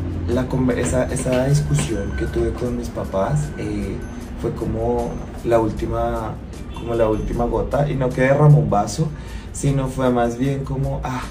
esa, 0.77 1.05
esa 1.13 1.47
discusión 1.47 2.13
que 2.19 2.25
tuve 2.27 2.51
con 2.53 2.77
mis 2.77 2.89
papás 2.89 3.49
eh, 3.59 3.97
fue 4.41 4.53
como 4.53 5.11
la 5.45 5.61
última 5.61 6.35
como 6.75 6.95
la 6.95 7.09
última 7.09 7.45
gota 7.45 7.91
y 7.91 7.95
no 7.95 8.11
que 8.11 8.23
derramó 8.23 8.59
un 8.59 8.71
vaso, 8.71 9.09
sino 9.53 9.89
fue 9.89 10.11
más 10.11 10.37
bien 10.37 10.65
como, 10.65 11.01
ah, 11.03 11.23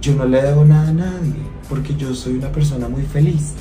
yo 0.00 0.14
no 0.14 0.26
le 0.26 0.42
debo 0.42 0.64
nada 0.64 0.88
a 0.88 0.92
nadie, 0.92 1.34
porque 1.68 1.94
yo 1.94 2.14
soy 2.14 2.34
una 2.34 2.50
persona 2.50 2.88
muy 2.88 3.02
feliz. 3.02 3.54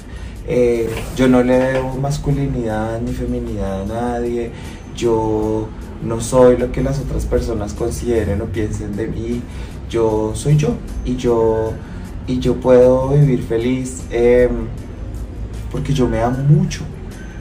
Eh, 0.48 0.90
yo 1.16 1.28
no 1.28 1.44
le 1.44 1.54
debo 1.54 1.96
masculinidad 1.96 3.00
ni 3.00 3.14
feminidad 3.14 3.84
a 3.84 3.86
nadie, 3.86 4.52
yo 4.96 5.68
no 6.04 6.22
soy 6.22 6.58
lo 6.58 6.72
que 6.72 6.82
las 6.82 7.00
otras 7.00 7.26
personas 7.26 7.74
consideren 7.74 8.42
o 8.42 8.46
piensen 8.46 8.96
de 8.96 9.08
mí, 9.08 9.42
yo 9.90 10.32
soy 10.36 10.58
yo 10.58 10.76
y 11.06 11.16
yo, 11.16 11.74
y 12.28 12.40
yo 12.40 12.56
puedo 12.56 13.10
vivir 13.10 13.44
feliz 13.44 14.04
em, 14.10 14.68
porque 15.72 15.94
yo 15.94 16.08
me 16.08 16.22
amo 16.22 16.38
mucho. 16.40 16.82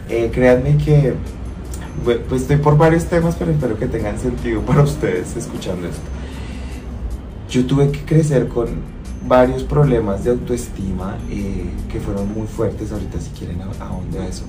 Eh, 0.09 0.31
créanme 0.33 0.76
que 0.76 1.14
pues 2.05 2.43
estoy 2.43 2.57
por 2.57 2.76
varios 2.76 3.05
temas, 3.05 3.37
pero 3.38 3.52
espero 3.52 3.79
que 3.79 3.87
tengan 3.87 4.19
sentido 4.19 4.61
para 4.67 4.83
ustedes 4.83 5.37
escuchando 5.37 5.87
esto. 5.87 6.02
Yo 7.49 7.67
tuve 7.67 7.90
que 7.90 8.00
crecer 8.05 8.49
con 8.49 8.69
varios 9.26 9.64
problemas 9.64 10.25
de 10.25 10.31
autoestima 10.31 11.19
eh, 11.31 11.67
que 11.90 12.00
fueron 12.00 12.33
muy 12.33 12.47
fuertes, 12.47 12.93
ahorita 12.93 13.21
si 13.21 13.31
quieren 13.31 13.61
ahondar 13.81 14.29
eso. 14.29 14.45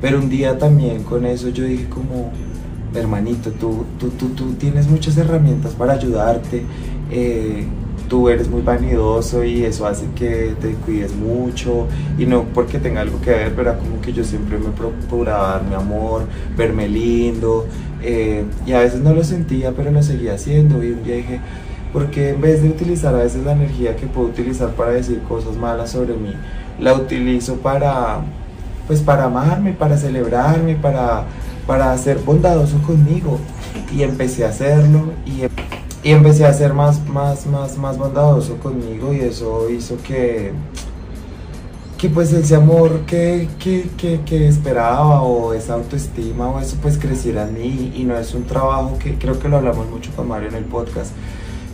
Pero 0.00 0.18
un 0.18 0.28
día 0.28 0.58
también 0.58 1.04
con 1.04 1.24
eso 1.24 1.48
yo 1.48 1.64
dije 1.64 1.88
como, 1.88 2.32
hermanito, 2.94 3.50
tú, 3.52 3.84
tú, 3.98 4.10
tú, 4.10 4.28
tú 4.30 4.52
tienes 4.54 4.86
muchas 4.88 5.16
herramientas 5.16 5.74
para 5.74 5.94
ayudarte. 5.94 6.62
Eh, 7.10 7.66
tú 8.08 8.28
eres 8.28 8.46
muy 8.50 8.60
vanidoso 8.60 9.42
y 9.42 9.64
eso 9.64 9.86
hace 9.86 10.04
que 10.14 10.54
te 10.60 10.74
cuides 10.84 11.14
mucho 11.14 11.86
y 12.18 12.26
no 12.26 12.44
porque 12.52 12.78
tenga 12.78 13.00
algo 13.00 13.18
que 13.22 13.30
ver, 13.30 13.54
pero 13.56 13.78
como 13.78 14.02
que 14.02 14.12
yo 14.12 14.22
siempre 14.22 14.58
me 14.58 14.68
procuraba 14.68 15.52
dar 15.52 15.64
mi 15.64 15.74
amor, 15.74 16.24
verme 16.54 16.88
lindo 16.90 17.66
eh, 18.02 18.44
y 18.66 18.72
a 18.72 18.80
veces 18.80 19.00
no 19.00 19.14
lo 19.14 19.24
sentía, 19.24 19.72
pero 19.72 19.90
lo 19.90 20.02
seguía 20.02 20.34
haciendo 20.34 20.84
y 20.84 20.92
un 20.92 21.04
día 21.04 21.16
dije, 21.16 21.40
porque 21.92 22.30
en 22.30 22.40
vez 22.42 22.62
de 22.62 22.68
utilizar 22.68 23.14
a 23.14 23.18
veces 23.18 23.44
la 23.44 23.52
energía 23.52 23.96
que 23.96 24.06
puedo 24.06 24.28
utilizar 24.28 24.70
para 24.70 24.90
decir 24.90 25.20
cosas 25.28 25.56
malas 25.56 25.90
sobre 25.92 26.14
mí, 26.14 26.34
la 26.80 26.92
utilizo 26.92 27.56
para, 27.56 28.20
pues 28.86 29.00
para 29.00 29.24
amarme, 29.24 29.72
para 29.72 29.96
celebrarme, 29.96 30.74
para, 30.74 31.24
para 31.66 31.96
ser 31.98 32.18
bondadoso 32.18 32.78
conmigo. 32.82 33.38
Y 33.94 34.02
empecé 34.02 34.44
a 34.44 34.48
hacerlo 34.48 35.12
y 35.26 35.42
y 36.04 36.10
empecé 36.10 36.44
a 36.44 36.52
ser 36.52 36.74
más, 36.74 37.06
más, 37.06 37.46
más, 37.46 37.78
más 37.78 37.96
bondadoso 37.96 38.56
conmigo. 38.56 39.12
Y 39.12 39.20
eso 39.20 39.70
hizo 39.70 39.96
que, 40.02 40.52
que 41.96 42.08
pues 42.08 42.32
ese 42.32 42.56
amor 42.56 43.02
que, 43.06 43.48
que, 43.58 43.88
que, 44.24 44.48
esperaba 44.48 45.22
o 45.22 45.54
esa 45.54 45.74
autoestima 45.74 46.48
o 46.48 46.60
eso 46.60 46.76
pues 46.82 46.98
creciera 46.98 47.46
en 47.48 47.54
mí. 47.54 47.92
Y 47.96 48.04
no 48.04 48.16
es 48.16 48.34
un 48.34 48.44
trabajo 48.44 48.98
que 48.98 49.16
creo 49.16 49.38
que 49.38 49.48
lo 49.48 49.58
hablamos 49.58 49.88
mucho 49.88 50.10
con 50.16 50.28
Mario 50.28 50.48
en 50.48 50.56
el 50.56 50.64
podcast 50.64 51.12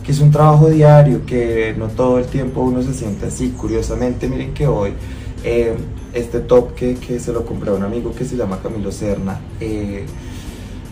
que 0.03 0.13
es 0.13 0.21
un 0.21 0.31
trabajo 0.31 0.69
diario 0.69 1.23
que 1.23 1.75
no 1.77 1.87
todo 1.87 2.17
el 2.17 2.25
tiempo 2.25 2.61
uno 2.61 2.81
se 2.81 2.95
siente 2.95 3.27
así. 3.27 3.49
Curiosamente 3.49 4.27
miren 4.27 4.55
que 4.55 4.65
hoy 4.65 4.93
eh, 5.43 5.75
este 6.13 6.39
top 6.39 6.73
que, 6.75 6.95
que, 6.95 7.19
se 7.19 7.31
lo 7.31 7.45
compré 7.45 7.69
a 7.69 7.73
un 7.73 7.83
amigo 7.83 8.13
que 8.13 8.25
se 8.25 8.35
llama 8.35 8.59
Camilo 8.61 8.91
Serna 8.91 9.39
eh, 9.59 10.05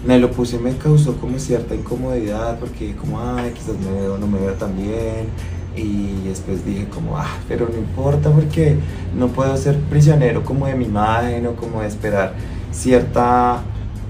me 0.05 0.19
lo 0.19 0.31
puse 0.31 0.57
y 0.57 0.59
me 0.59 0.75
causó 0.77 1.17
como 1.17 1.39
cierta 1.39 1.75
incomodidad 1.75 2.59
porque 2.59 2.95
como, 2.95 3.19
ay, 3.19 3.51
quizás 3.51 3.75
me 3.79 3.91
veo, 3.99 4.17
no 4.17 4.27
me 4.27 4.39
veo 4.39 4.53
tan 4.53 4.75
bien. 4.75 5.27
Y 5.75 6.27
después 6.27 6.65
dije 6.65 6.87
como, 6.87 7.17
ah, 7.17 7.37
pero 7.47 7.67
no 7.69 7.77
importa 7.77 8.31
porque 8.31 8.77
no 9.15 9.27
puedo 9.27 9.55
ser 9.57 9.77
prisionero 9.81 10.43
como 10.43 10.65
de 10.65 10.75
mi 10.75 10.85
imagen 10.85 11.45
o 11.45 11.55
como 11.55 11.81
de 11.81 11.87
esperar 11.87 12.33
cierta 12.71 13.61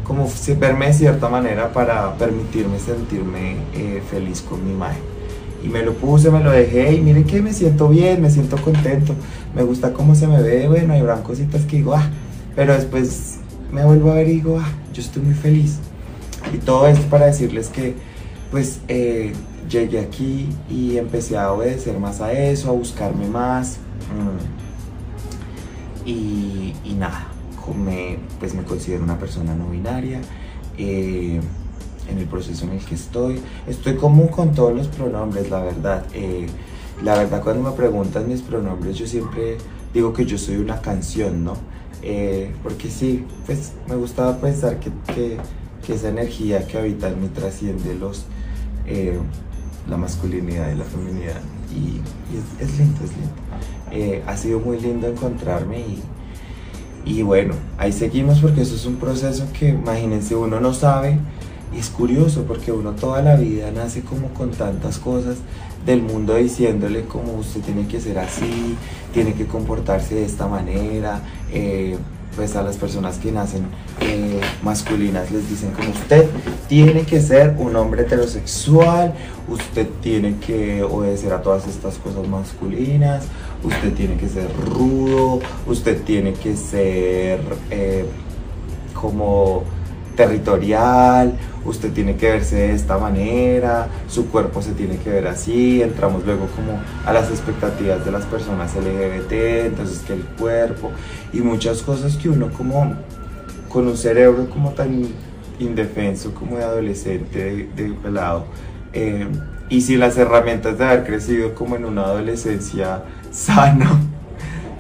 como 0.04 0.30
verme 0.58 0.88
de 0.88 0.94
cierta 0.94 1.28
manera 1.28 1.74
para 1.74 2.16
permitirme 2.16 2.80
sentirme 2.80 3.58
eh, 3.74 4.02
feliz 4.10 4.42
con 4.42 4.64
mi 4.64 4.72
imagen. 4.72 5.17
Y 5.64 5.70
me 5.70 5.82
lo 5.82 5.94
puse, 5.94 6.30
me 6.30 6.44
lo 6.44 6.52
dejé 6.52 6.94
y 6.94 7.02
mire 7.02 7.24
que 7.24 7.42
me 7.42 7.52
siento 7.54 7.90
bien, 7.90 8.22
me 8.22 8.30
siento 8.30 8.58
contento, 8.58 9.16
me 9.56 9.64
gusta 9.64 9.92
cómo 9.92 10.14
se 10.16 10.28
me 10.28 10.42
ve, 10.42 10.68
bueno, 10.68 10.94
hay 10.94 11.04
cositas 11.24 11.64
que 11.64 11.78
digo, 11.78 11.96
ah, 11.96 12.10
pero 12.56 12.74
después 12.74 13.40
me 13.72 13.84
vuelvo 13.84 14.12
a 14.12 14.16
ver 14.16 14.28
y 14.28 14.34
digo, 14.34 14.60
ah, 14.62 14.70
yo 14.94 15.02
estoy 15.02 15.24
muy 15.24 15.34
feliz. 15.34 15.80
Y 16.54 16.58
todo 16.60 16.88
esto 16.88 17.06
para 17.10 17.26
decirles 17.26 17.70
que 17.70 17.96
pues 18.52 18.80
eh, 18.88 19.34
llegué 19.70 20.00
aquí 20.00 20.48
y 20.70 20.98
empecé 20.98 21.38
a 21.38 21.52
obedecer 21.52 22.00
más 22.00 22.22
a 22.22 22.32
eso, 22.32 22.70
a 22.70 22.74
buscarme 22.74 23.28
más. 23.28 23.78
Mm. 24.14 24.38
Y, 26.08 26.74
y 26.86 26.94
nada, 26.94 27.28
me, 27.76 28.18
pues 28.40 28.54
me 28.54 28.64
considero 28.64 29.04
una 29.04 29.18
persona 29.18 29.56
no 29.56 29.70
binaria. 29.70 30.22
Eh, 30.78 31.42
en 32.10 32.18
el 32.18 32.26
proceso 32.26 32.66
en 32.66 32.74
el 32.74 32.86
que 32.86 32.96
estoy. 32.96 33.40
Estoy 33.68 33.96
común 33.96 34.28
con 34.28 34.54
todos 34.54 34.76
los 34.76 34.88
pronombres, 34.88 35.50
la 35.50 35.62
verdad. 35.62 36.06
Eh, 36.14 36.48
la 37.04 37.16
verdad, 37.16 37.44
cuando 37.44 37.70
me 37.70 37.76
preguntan 37.76 38.28
mis 38.28 38.42
pronombres, 38.42 38.98
yo 38.98 39.08
siempre 39.08 39.58
digo 39.94 40.14
que 40.14 40.26
yo 40.26 40.38
soy 40.38 40.58
una 40.58 40.82
canción, 40.82 41.44
¿no? 41.44 41.54
Eh, 42.02 42.54
porque 42.64 42.90
sí, 42.90 43.26
pues 43.46 43.74
me 43.88 43.96
gustaba 43.96 44.38
pensar 44.38 44.80
que, 44.80 44.92
que, 45.14 45.38
esa 45.94 46.10
energía 46.10 46.68
que 46.68 46.78
habita 46.78 47.08
en 47.08 47.22
mí 47.22 47.30
trasciende 47.30 47.96
los, 47.96 48.26
la 49.90 49.96
masculinidad 49.96 50.70
y 50.74 50.76
la 50.76 50.84
feminidad. 50.84 51.40
Y, 51.74 52.02
es, 52.62 52.78
lindo, 52.78 53.00
es 53.06 53.12
lindo. 53.16 54.24
ha 54.28 54.36
sido 54.36 54.60
muy 54.60 54.82
lindo 54.82 55.08
encontrarme 55.08 55.80
y, 55.80 56.04
y 57.08 57.22
bueno, 57.22 57.54
ahí 57.78 57.94
seguimos 57.94 58.40
porque 58.40 58.62
eso 58.62 58.76
es 58.76 58.86
un 58.86 58.98
proceso 58.98 59.48
que 59.58 59.70
imagínense, 59.70 60.36
uno 60.36 60.60
no 60.60 60.74
sabe. 60.74 61.18
Y 61.76 61.80
es 61.80 61.90
curioso 61.90 62.44
porque 62.44 62.72
uno 62.72 62.92
toda 62.92 63.22
la 63.22 63.36
vida 63.36 63.72
nace 63.72 64.02
como 64.02 64.30
con 64.30 64.52
tantas 64.52 65.00
cosas 65.00 65.38
del 65.86 66.02
mundo 66.02 66.36
diciéndole 66.36 67.04
como 67.04 67.34
usted 67.34 67.62
tiene 67.62 67.88
que 67.88 68.00
ser 68.00 68.20
así, 68.20 68.76
tiene 69.14 69.34
que 69.34 69.46
comportarse 69.46 70.16
de 70.16 70.26
esta 70.26 70.48
manera. 70.48 71.22
Eh, 71.52 71.98
pues 72.38 72.56
a 72.56 72.62
las 72.62 72.78
personas 72.78 73.18
que 73.18 73.32
nacen 73.32 73.64
eh, 74.00 74.40
masculinas 74.62 75.32
les 75.32 75.50
dicen 75.50 75.72
como 75.72 75.90
usted 75.90 76.30
tiene 76.70 77.02
que 77.02 77.20
ser 77.20 77.56
un 77.58 77.76
hombre 77.76 78.04
heterosexual, 78.04 79.16
usted 79.50 79.88
tiene 80.02 80.36
que 80.38 80.84
obedecer 80.84 81.34
a 81.34 81.42
todas 81.42 81.68
estas 81.68 81.96
cosas 81.96 82.28
masculinas, 82.28 83.26
usted 83.64 83.92
tiene 83.94 84.18
que 84.18 84.30
ser 84.30 84.50
rudo, 84.68 85.40
usted 85.66 86.04
tiene 86.04 86.34
que 86.34 86.56
ser 86.56 87.40
eh, 87.72 88.06
como 88.94 89.64
territorial, 90.18 91.38
usted 91.64 91.94
tiene 91.94 92.18
que 92.18 92.30
verse 92.30 92.56
de 92.56 92.74
esta 92.74 92.98
manera, 92.98 93.88
su 94.10 94.28
cuerpo 94.30 94.62
se 94.62 94.74
tiene 94.74 94.98
que 94.98 95.10
ver 95.10 95.28
así, 95.28 95.82
entramos 95.82 96.26
luego 96.26 96.48
como 96.48 96.82
a 97.06 97.14
las 97.14 97.30
expectativas 97.30 98.04
de 98.04 98.12
las 98.12 98.26
personas 98.26 98.76
LGBT, 98.76 99.32
entonces 99.68 100.00
que 100.00 100.14
el 100.14 100.24
cuerpo 100.24 100.92
y 101.32 101.40
muchas 101.40 101.82
cosas 101.84 102.18
que 102.18 102.28
uno 102.28 102.50
como 102.52 102.96
con 103.70 103.88
un 103.88 103.96
cerebro 103.96 104.50
como 104.50 104.72
tan 104.72 105.08
indefenso 105.60 106.34
como 106.34 106.58
de 106.58 106.64
adolescente, 106.64 107.70
de, 107.76 107.94
pelado, 107.94 108.46
eh, 108.94 109.28
y 109.70 109.82
sin 109.82 110.00
las 110.00 110.18
herramientas 110.18 110.78
de 110.78 110.86
haber 110.86 111.06
crecido 111.06 111.54
como 111.54 111.76
en 111.76 111.86
una 111.86 112.04
adolescencia 112.04 113.04
sano, 113.32 113.86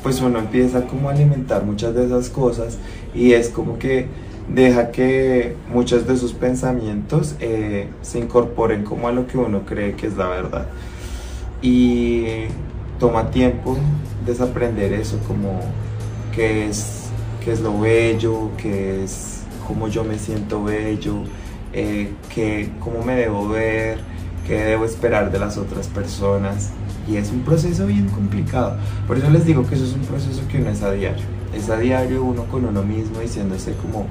pues 0.02 0.22
uno 0.22 0.40
empieza 0.40 0.82
como 0.88 1.10
a 1.10 1.12
alimentar 1.12 1.64
muchas 1.64 1.94
de 1.94 2.06
esas 2.06 2.30
cosas 2.30 2.78
y 3.14 3.34
es 3.34 3.50
como 3.50 3.78
que 3.78 4.08
deja 4.54 4.92
que 4.92 5.56
muchos 5.72 6.08
de 6.08 6.18
sus 6.18 6.34
pensamientos 6.34 7.36
eh, 7.40 7.90
se 8.02 8.20
incorporen 8.20 8.84
como 8.84 9.08
a 9.08 9.12
lo 9.12 9.28
que 9.28 9.38
uno 9.38 9.66
cree 9.66 9.96
que 9.96 10.08
es 10.08 10.18
la 10.18 10.28
verdad. 10.28 10.68
Y 11.62 12.46
toma 13.00 13.32
tiempo 13.32 13.78
desaprender 14.26 14.94
eso, 14.94 15.20
como 15.28 15.60
qué 16.34 16.68
es, 16.68 17.10
qué 17.44 17.52
es 17.52 17.62
lo 17.62 17.80
bello, 17.80 18.52
qué 18.58 19.04
es 19.04 19.38
cómo 19.68 19.90
yo 19.90 20.04
me 20.04 20.18
siento 20.18 20.64
bello, 20.64 21.24
eh, 21.74 22.12
cómo 22.80 23.04
me 23.04 23.16
debo 23.16 23.50
ver, 23.50 24.00
qué 24.46 24.56
debo 24.56 24.86
esperar 24.86 25.32
de 25.32 25.40
las 25.40 25.58
otras 25.58 25.88
personas. 25.88 26.72
Y 27.08 27.18
es 27.18 27.32
un 27.32 27.42
proceso 27.42 27.86
bien 27.86 28.10
complicado. 28.10 28.78
Por 29.08 29.18
eso 29.18 29.30
les 29.30 29.46
digo 29.46 29.66
que 29.68 29.76
eso 29.76 29.86
es 29.86 29.94
un 29.94 30.02
proceso 30.02 30.42
que 30.50 30.60
uno 30.60 30.70
es 30.70 30.82
a 30.84 30.92
diario. 30.92 31.24
Es 31.54 31.70
a 31.70 31.78
diario 31.78 32.24
uno 32.24 32.44
con 32.46 32.66
uno 32.66 32.84
mismo 32.84 33.20
diciéndose 33.20 33.74
como, 33.74 34.08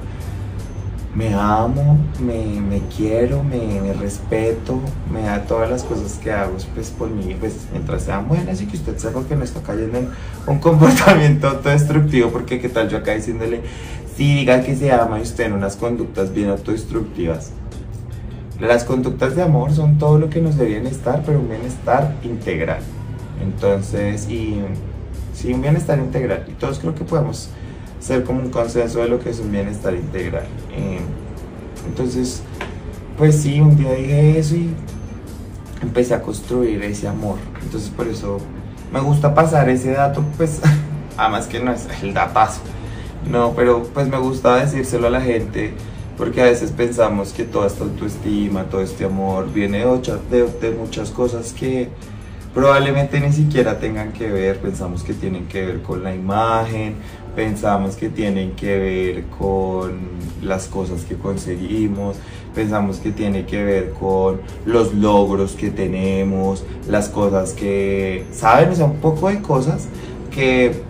me 1.16 1.32
amo, 1.32 1.98
me, 2.20 2.60
me 2.60 2.82
quiero, 2.94 3.42
me, 3.42 3.80
me, 3.80 3.94
respeto, 3.94 4.78
me 5.10 5.22
da 5.22 5.44
todas 5.44 5.70
las 5.70 5.82
cosas 5.82 6.18
que 6.18 6.30
hago 6.30 6.56
pues 6.74 6.90
por 6.90 7.08
mí, 7.08 7.34
pues 7.40 7.66
mientras 7.72 8.02
sean 8.02 8.28
buenas 8.28 8.60
y 8.60 8.66
que 8.66 8.76
usted 8.76 8.98
sepa 8.98 9.24
que 9.26 9.34
no 9.34 9.42
está 9.42 9.62
cayendo 9.62 9.96
en 9.96 10.10
un 10.46 10.58
comportamiento 10.60 11.48
autodestructivo, 11.48 12.28
porque 12.28 12.60
qué 12.60 12.68
tal 12.68 12.90
yo 12.90 12.98
acá 12.98 13.14
diciéndole, 13.14 13.62
sí, 14.14 14.36
diga 14.36 14.60
que 14.62 14.76
se 14.76 14.92
ama 14.92 15.18
y 15.18 15.22
usted 15.22 15.44
en 15.44 15.54
unas 15.54 15.76
conductas 15.76 16.34
bien 16.34 16.50
autodestructivas. 16.50 17.52
Las 18.60 18.84
conductas 18.84 19.36
de 19.36 19.42
amor 19.42 19.72
son 19.72 19.96
todo 19.96 20.18
lo 20.18 20.28
que 20.28 20.42
nos 20.42 20.58
debe 20.58 20.86
estar, 20.86 21.22
pero 21.24 21.38
un 21.40 21.48
bienestar 21.48 22.14
integral. 22.24 22.80
Entonces, 23.42 24.28
y 24.28 24.60
sí, 25.34 25.52
un 25.52 25.62
bienestar 25.62 25.98
integral. 25.98 26.44
Y 26.48 26.52
todos 26.52 26.78
creo 26.78 26.94
que 26.94 27.04
podemos 27.04 27.50
ser 28.00 28.24
como 28.24 28.40
un 28.40 28.50
consenso 28.50 29.00
de 29.00 29.08
lo 29.08 29.18
que 29.18 29.30
es 29.30 29.40
un 29.40 29.50
bienestar 29.50 29.94
integral. 29.94 30.46
Eh, 30.72 31.00
entonces, 31.88 32.42
pues 33.16 33.36
sí, 33.36 33.60
un 33.60 33.76
día 33.76 33.92
dije 33.92 34.38
eso 34.38 34.56
y 34.56 34.70
empecé 35.82 36.14
a 36.14 36.22
construir 36.22 36.82
ese 36.82 37.08
amor. 37.08 37.38
Entonces 37.62 37.90
por 37.90 38.06
eso 38.08 38.38
me 38.92 39.00
gusta 39.00 39.34
pasar 39.34 39.68
ese 39.68 39.92
dato, 39.92 40.22
pues, 40.36 40.60
además 41.16 41.46
que 41.46 41.60
no 41.60 41.72
es 41.72 41.86
el 42.02 42.14
datazo, 42.14 42.60
no, 43.30 43.52
pero 43.54 43.82
pues 43.82 44.08
me 44.08 44.18
gusta 44.18 44.56
decírselo 44.56 45.08
a 45.08 45.10
la 45.10 45.20
gente 45.20 45.74
porque 46.16 46.40
a 46.40 46.44
veces 46.44 46.72
pensamos 46.72 47.32
que 47.32 47.44
toda 47.44 47.66
esta 47.66 47.84
autoestima, 47.84 48.64
todo 48.64 48.80
este 48.80 49.04
amor 49.04 49.52
viene 49.52 49.84
de, 50.30 50.46
de 50.60 50.70
muchas 50.70 51.10
cosas 51.10 51.52
que 51.52 51.90
probablemente 52.54 53.20
ni 53.20 53.32
siquiera 53.32 53.78
tengan 53.78 54.12
que 54.12 54.30
ver, 54.30 54.58
pensamos 54.58 55.02
que 55.02 55.12
tienen 55.12 55.46
que 55.46 55.66
ver 55.66 55.82
con 55.82 56.02
la 56.02 56.14
imagen, 56.14 56.94
pensamos 57.36 57.94
que 57.94 58.08
tienen 58.08 58.52
que 58.52 58.78
ver 58.78 59.24
con 59.38 60.08
las 60.42 60.66
cosas 60.66 61.04
que 61.04 61.14
conseguimos, 61.14 62.16
pensamos 62.54 62.96
que 62.96 63.12
tiene 63.12 63.44
que 63.44 63.62
ver 63.62 63.92
con 63.92 64.40
los 64.64 64.94
logros 64.94 65.52
que 65.52 65.70
tenemos, 65.70 66.64
las 66.88 67.10
cosas 67.10 67.52
que, 67.52 68.24
¿saben? 68.32 68.70
O 68.70 68.74
sea, 68.74 68.86
un 68.86 68.96
poco 68.96 69.28
de 69.28 69.42
cosas 69.42 69.86
que 70.30 70.82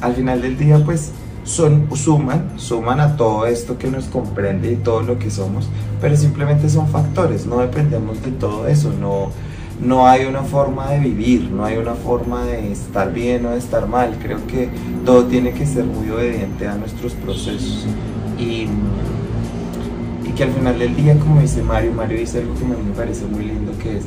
al 0.00 0.14
final 0.14 0.40
del 0.40 0.56
día 0.56 0.80
pues 0.84 1.10
son, 1.44 1.88
suman, 1.96 2.52
suman 2.56 3.00
a 3.00 3.16
todo 3.16 3.46
esto 3.46 3.76
que 3.76 3.88
nos 3.88 4.04
comprende 4.04 4.70
y 4.70 4.76
todo 4.76 5.02
lo 5.02 5.18
que 5.18 5.30
somos, 5.30 5.68
pero 6.00 6.16
simplemente 6.16 6.70
son 6.70 6.88
factores, 6.88 7.44
no 7.44 7.58
dependemos 7.58 8.22
de 8.22 8.30
todo 8.30 8.68
eso, 8.68 8.92
no 8.92 9.30
no 9.80 10.06
hay 10.06 10.24
una 10.26 10.42
forma 10.42 10.90
de 10.90 10.98
vivir, 10.98 11.50
no 11.50 11.64
hay 11.64 11.76
una 11.76 11.94
forma 11.94 12.44
de 12.44 12.72
estar 12.72 13.12
bien 13.12 13.46
o 13.46 13.50
de 13.50 13.58
estar 13.58 13.88
mal. 13.88 14.16
Creo 14.22 14.46
que 14.46 14.68
todo 15.04 15.24
tiene 15.24 15.52
que 15.52 15.66
ser 15.66 15.84
muy 15.84 16.10
obediente 16.10 16.66
a 16.66 16.74
nuestros 16.74 17.14
procesos. 17.14 17.86
Y, 18.38 18.68
que 20.36 20.44
al 20.44 20.52
final 20.52 20.78
del 20.78 20.96
día, 20.96 21.14
como 21.18 21.42
dice 21.42 21.62
Mario, 21.62 21.92
Mario 21.92 22.18
dice 22.18 22.38
algo 22.38 22.54
que 22.54 22.64
a 22.64 22.68
mí 22.68 22.74
me 22.88 22.94
parece 22.94 23.26
muy 23.26 23.44
lindo, 23.44 23.70
que 23.78 23.98
es, 23.98 24.04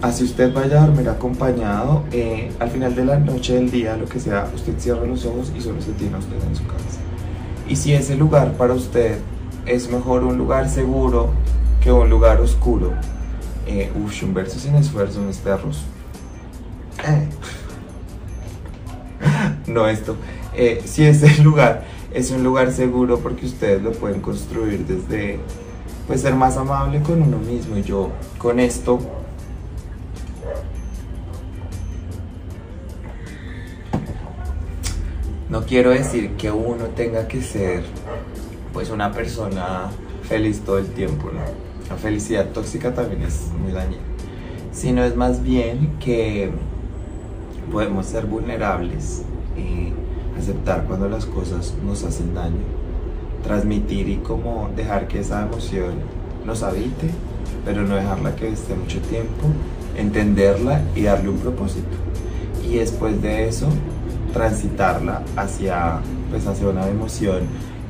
así 0.00 0.24
usted 0.24 0.50
vaya 0.50 0.82
a 0.82 0.86
dormir 0.86 1.10
acompañado, 1.10 2.04
eh, 2.10 2.50
al 2.58 2.70
final 2.70 2.94
de 2.94 3.04
la 3.04 3.18
noche, 3.18 3.52
del 3.52 3.70
día, 3.70 3.98
lo 3.98 4.06
que 4.06 4.18
sea, 4.18 4.50
usted 4.54 4.78
cierra 4.78 5.04
los 5.04 5.26
ojos 5.26 5.52
y 5.54 5.60
solo 5.60 5.82
se 5.82 5.92
tiene 5.92 6.16
usted 6.16 6.36
en 6.48 6.56
su 6.56 6.66
casa. 6.66 7.00
Y 7.68 7.76
si 7.76 7.92
ese 7.92 8.16
lugar 8.16 8.54
para 8.54 8.72
usted 8.72 9.18
es 9.66 9.90
mejor 9.90 10.24
un 10.24 10.38
lugar 10.38 10.70
seguro 10.70 11.34
que 11.82 11.92
un 11.92 12.08
lugar 12.08 12.40
oscuro, 12.40 12.92
eh, 13.66 13.90
un 13.94 14.34
verso 14.34 14.58
sin 14.58 14.74
esfuerzo, 14.74 15.20
mis 15.20 15.38
perros. 15.38 15.82
Eh. 17.06 17.28
no 19.66 19.86
esto. 19.86 20.16
Eh, 20.54 20.82
si 20.84 21.04
ese 21.04 21.42
lugar 21.42 21.84
es 22.12 22.30
un 22.30 22.42
lugar 22.42 22.72
seguro 22.72 23.18
porque 23.20 23.46
ustedes 23.46 23.82
lo 23.82 23.92
pueden 23.92 24.20
construir 24.20 24.84
desde 24.84 25.38
pues 26.06 26.22
ser 26.22 26.34
más 26.34 26.56
amable 26.56 27.00
con 27.02 27.22
uno 27.22 27.38
mismo 27.38 27.76
y 27.76 27.82
yo 27.82 28.10
con 28.36 28.58
esto 28.58 28.98
no 35.48 35.62
quiero 35.66 35.90
decir 35.90 36.32
que 36.32 36.50
uno 36.50 36.86
tenga 36.96 37.28
que 37.28 37.42
ser 37.42 37.84
pues 38.72 38.90
una 38.90 39.12
persona 39.12 39.90
feliz 40.22 40.60
todo 40.60 40.78
el 40.78 40.86
tiempo, 40.86 41.30
¿no? 41.32 41.69
La 41.90 41.96
felicidad 41.96 42.46
tóxica 42.50 42.94
también 42.94 43.22
es 43.22 43.48
muy 43.62 43.72
dañina, 43.72 44.02
sino 44.72 45.04
es 45.04 45.16
más 45.16 45.42
bien 45.42 45.98
que 45.98 46.50
podemos 47.70 48.06
ser 48.06 48.26
vulnerables 48.26 49.22
y 49.56 49.92
aceptar 50.38 50.84
cuando 50.84 51.08
las 51.08 51.26
cosas 51.26 51.74
nos 51.84 52.04
hacen 52.04 52.34
daño 52.34 52.80
transmitir 53.42 54.08
y 54.08 54.16
como 54.16 54.70
dejar 54.76 55.08
que 55.08 55.20
esa 55.20 55.42
emoción 55.42 55.94
nos 56.44 56.62
habite, 56.62 57.10
pero 57.64 57.82
no 57.82 57.96
dejarla 57.96 58.36
que 58.36 58.48
esté 58.48 58.74
mucho 58.74 59.00
tiempo, 59.00 59.46
entenderla 59.96 60.82
y 60.94 61.02
darle 61.02 61.30
un 61.30 61.38
propósito. 61.38 61.96
Y 62.66 62.76
después 62.76 63.20
de 63.20 63.48
eso, 63.48 63.68
transitarla 64.32 65.22
hacia, 65.36 66.00
pues, 66.30 66.46
hacia 66.46 66.68
una 66.68 66.88
emoción 66.88 67.40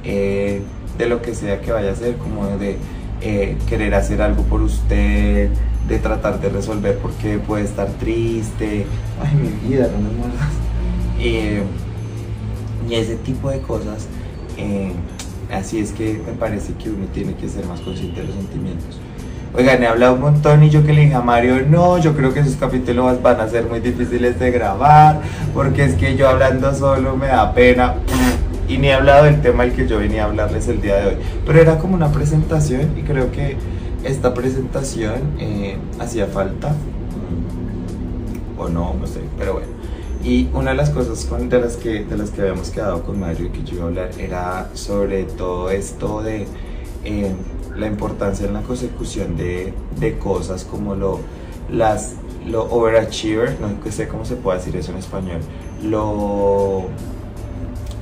eh, 0.05 0.63
de 0.97 1.07
lo 1.07 1.21
que 1.23 1.35
sea 1.35 1.61
que 1.61 1.73
vaya 1.73 1.93
a 1.93 1.95
ser, 1.95 2.17
como 2.17 2.47
de 2.47 2.77
eh, 3.21 3.57
querer 3.69 3.95
hacer 3.95 4.23
algo 4.23 4.43
por 4.45 4.63
usted, 4.63 5.51
de 5.89 5.99
tratar 5.99 6.41
de 6.41 6.49
resolver 6.49 6.99
porque 6.99 7.39
puede 7.39 7.65
estar 7.65 7.89
triste, 7.99 8.87
ay 9.23 9.35
mi 9.35 9.69
vida, 9.69 9.89
no 9.93 9.99
me 9.99 10.17
muerdas. 10.17 10.49
Eh, 11.19 11.63
y 12.89 12.95
ese 12.95 13.17
tipo 13.17 13.51
de 13.51 13.61
cosas, 13.61 14.09
así 15.53 15.79
es 15.79 15.93
que 15.93 16.21
me 16.27 16.33
parece 16.33 16.73
que 16.75 16.91
uno 16.91 17.07
tiene 17.13 17.35
que 17.35 17.49
ser 17.49 17.67
más 17.67 17.81
consciente 17.81 18.21
de 18.21 18.27
los 18.29 18.37
sentimientos. 18.37 18.99
Oigan, 19.53 19.83
he 19.83 19.87
hablado 19.89 20.15
un 20.15 20.21
montón 20.21 20.63
y 20.63 20.71
yo 20.71 20.87
que 20.87 20.93
le 20.93 21.03
dije 21.03 21.15
a 21.15 21.23
Mario, 21.23 21.67
no, 21.69 21.99
yo 21.99 22.15
creo 22.15 22.33
que 22.33 22.39
esos 22.39 22.55
capítulos 22.55 23.21
van 23.21 23.41
a 23.41 23.49
ser 23.49 23.67
muy 23.67 23.81
difíciles 23.81 24.39
de 24.39 24.51
grabar, 24.53 25.21
porque 25.53 25.85
es 25.85 25.95
que 25.95 26.17
yo 26.17 26.29
hablando 26.29 26.73
solo 26.73 27.17
me 27.17 27.27
da 27.27 27.53
pena. 27.53 27.97
Y 28.71 28.79
ni 28.79 28.87
he 28.87 28.95
hablado 28.95 29.25
del 29.25 29.43
tema 29.43 29.65
al 29.65 29.73
que 29.73 29.89
yo 29.89 29.99
venía 29.99 30.23
a 30.23 30.27
hablarles 30.27 30.69
el 30.69 30.81
día 30.81 30.97
de 30.97 31.07
hoy. 31.09 31.15
Pero 31.45 31.61
era 31.61 31.79
como 31.79 31.97
una 31.97 32.13
presentación 32.13 32.97
y 32.97 33.03
creo 33.03 33.33
que 33.33 33.57
esta 34.05 34.33
presentación 34.33 35.35
eh, 35.41 35.77
hacía 35.99 36.27
falta. 36.27 36.73
O 38.57 38.69
no, 38.69 38.95
no 38.95 39.07
sé, 39.09 39.21
pero 39.37 39.55
bueno. 39.55 39.69
Y 40.23 40.49
una 40.55 40.71
de 40.71 40.77
las 40.77 40.91
cosas 40.91 41.25
con, 41.25 41.49
de, 41.49 41.61
las 41.61 41.77
que, 41.77 42.05
de 42.05 42.17
las 42.17 42.31
que 42.31 42.43
habíamos 42.43 42.71
quedado 42.71 43.03
con 43.03 43.19
Mario 43.19 43.47
y 43.47 43.49
que 43.49 43.65
yo 43.65 43.77
iba 43.77 43.85
a 43.85 43.89
hablar 43.89 44.11
era 44.19 44.71
sobre 44.75 45.25
todo 45.25 45.71
esto 45.71 46.23
de... 46.23 46.47
Eh, 47.05 47.33
la 47.77 47.87
importancia 47.87 48.47
en 48.47 48.53
la 48.53 48.63
consecución 48.63 49.37
de, 49.37 49.73
de 49.99 50.19
cosas 50.19 50.65
como 50.65 50.95
lo, 50.95 51.21
las, 51.71 52.15
lo 52.47 52.65
overachiever, 52.65 53.57
no 53.61 53.91
sé 53.91 54.09
cómo 54.09 54.25
se 54.25 54.37
puede 54.37 54.59
decir 54.59 54.77
eso 54.77 54.93
en 54.93 54.99
español, 54.99 55.41
lo 55.83 56.87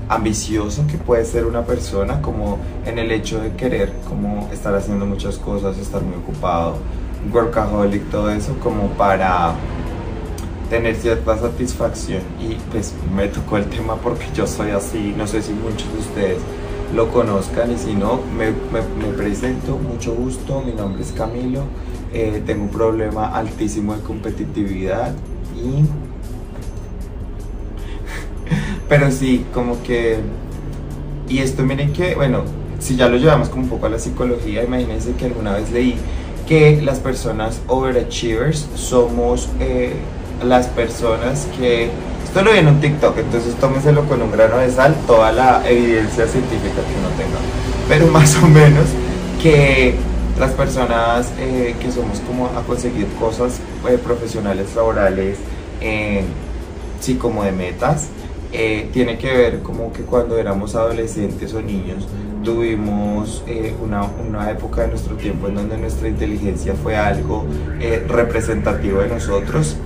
ambicioso 0.09 0.87
que 0.87 0.97
puede 0.97 1.25
ser 1.25 1.44
una 1.44 1.64
persona 1.64 2.23
como 2.23 2.59
en 2.87 2.99
el 2.99 3.11
hecho 3.11 3.40
de 3.40 3.53
querer 3.53 3.92
como 4.09 4.49
estar 4.53 4.75
haciendo 4.75 5.07
muchas 5.07 5.37
cosas, 5.38 5.77
estar 5.79 6.03
muy 6.03 6.16
ocupado, 6.16 6.77
workaholic, 7.33 8.11
todo 8.11 8.31
eso 8.31 8.57
como 8.62 8.88
para 8.90 9.55
tener 10.71 10.97
cierta 10.97 11.37
satisfacción. 11.37 12.23
Y 12.40 12.55
pues 12.71 12.94
me 13.14 13.29
tocó 13.29 13.59
el 13.59 13.66
tema 13.66 13.97
porque 13.97 14.27
yo 14.35 14.47
soy 14.47 14.71
así, 14.71 15.14
no 15.16 15.27
sé 15.27 15.42
si 15.42 15.53
muchos 15.53 15.92
de 15.92 15.99
ustedes 15.99 16.38
lo 16.94 17.09
conozcan 17.11 17.73
y 17.73 17.77
si 17.77 17.94
no, 17.94 18.21
me, 18.37 18.53
presento, 19.12 19.77
mucho 19.77 20.14
gusto, 20.14 20.62
mi 20.62 20.73
nombre 20.73 21.03
es 21.03 21.12
Camilo, 21.12 21.64
eh, 22.14 22.42
tengo 22.47 22.64
un 22.64 22.71
problema 22.71 23.29
altísimo 23.37 23.94
de 23.94 24.03
competitividad 24.03 25.14
y... 25.55 26.08
Pero 28.88 29.11
sí, 29.11 29.44
como 29.53 29.83
que... 29.83 30.18
Y 31.29 31.40
esto 31.40 31.62
miren 31.62 31.92
que, 31.92 32.14
bueno, 32.14 32.42
si 32.79 32.96
ya 32.96 33.09
lo 33.09 33.16
llevamos 33.16 33.48
como 33.48 33.64
un 33.64 33.68
poco 33.68 33.87
a 33.87 33.90
la 33.90 33.98
psicología, 33.98 34.64
imagínense 34.64 35.12
que 35.12 35.27
alguna 35.27 35.53
vez 35.53 35.70
leí 35.70 35.96
que 36.46 36.81
las 36.81 36.98
personas 36.98 37.61
overachievers 37.66 38.66
somos 38.74 39.51
eh, 39.61 39.92
las 40.42 40.66
personas 40.68 41.46
que 41.59 41.90
esto 42.24 42.42
lo 42.42 42.53
vi 42.53 42.59
en 42.59 42.68
un 42.68 42.81
TikTok, 42.81 43.18
entonces 43.18 43.55
tómeselo 43.57 44.05
con 44.05 44.22
un 44.22 44.31
grano 44.31 44.59
de 44.59 44.70
sal, 44.70 44.94
toda 45.07 45.33
la 45.33 45.68
evidencia 45.68 46.27
científica 46.27 46.77
que 46.77 46.98
uno 46.98 47.09
tenga. 47.18 47.38
Pero 47.88 48.07
más 48.12 48.35
o 48.42 48.46
menos 48.46 48.87
que 49.42 49.94
las 50.38 50.53
personas 50.53 51.31
eh, 51.38 51.74
que 51.81 51.92
somos 51.92 52.20
como 52.20 52.46
a 52.46 52.62
conseguir 52.66 53.07
cosas 53.18 53.61
eh, 53.88 53.98
profesionales, 54.03 54.68
laborales, 54.74 55.37
sí, 57.01 57.14
como 57.14 57.44
de 57.44 57.53
metas, 57.53 58.09
tiene 58.50 59.18
que 59.18 59.37
ver 59.37 59.61
como 59.61 59.92
que 59.92 60.02
cuando 60.02 60.38
éramos 60.38 60.74
adolescentes 60.74 61.52
o 61.54 61.61
niños 61.61 62.06
tuvimos 62.42 63.42
una, 63.82 64.04
una, 64.26 64.50
época 64.50 64.82
de 64.82 64.88
nuestro 64.88 65.16
tiempo 65.16 65.48
en 65.48 65.56
donde 65.56 65.76
nuestra 65.76 66.08
inteligencia 66.08 66.74
fue 66.74 66.96
algo 66.96 67.44
representativo 68.08 69.00
de 69.00 69.08
nosotros 69.08 69.76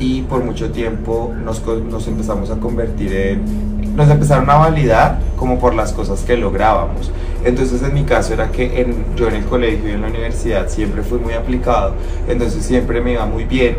y 0.00 0.22
por 0.22 0.44
mucho 0.44 0.70
tiempo 0.70 1.34
nos, 1.44 1.64
nos, 1.66 2.06
empezamos 2.06 2.50
a 2.50 2.56
convertir 2.56 3.12
en, 3.12 3.96
nos 3.96 4.08
empezaron 4.08 4.48
a 4.50 4.56
validar 4.56 5.18
como 5.36 5.58
por 5.58 5.74
las 5.74 5.92
cosas 5.92 6.20
que 6.22 6.36
lográbamos. 6.36 7.10
Entonces 7.44 7.82
en 7.82 7.94
mi 7.94 8.04
caso 8.04 8.32
era 8.34 8.50
que 8.50 8.80
en, 8.80 9.04
yo 9.16 9.28
en 9.28 9.36
el 9.36 9.44
colegio 9.44 9.88
y 9.88 9.92
en 9.92 10.02
la 10.02 10.08
universidad 10.08 10.68
siempre 10.68 11.02
fui 11.02 11.18
muy 11.18 11.34
aplicado, 11.34 11.94
entonces 12.28 12.64
siempre 12.64 13.00
me 13.00 13.12
iba 13.12 13.26
muy 13.26 13.44
bien. 13.44 13.76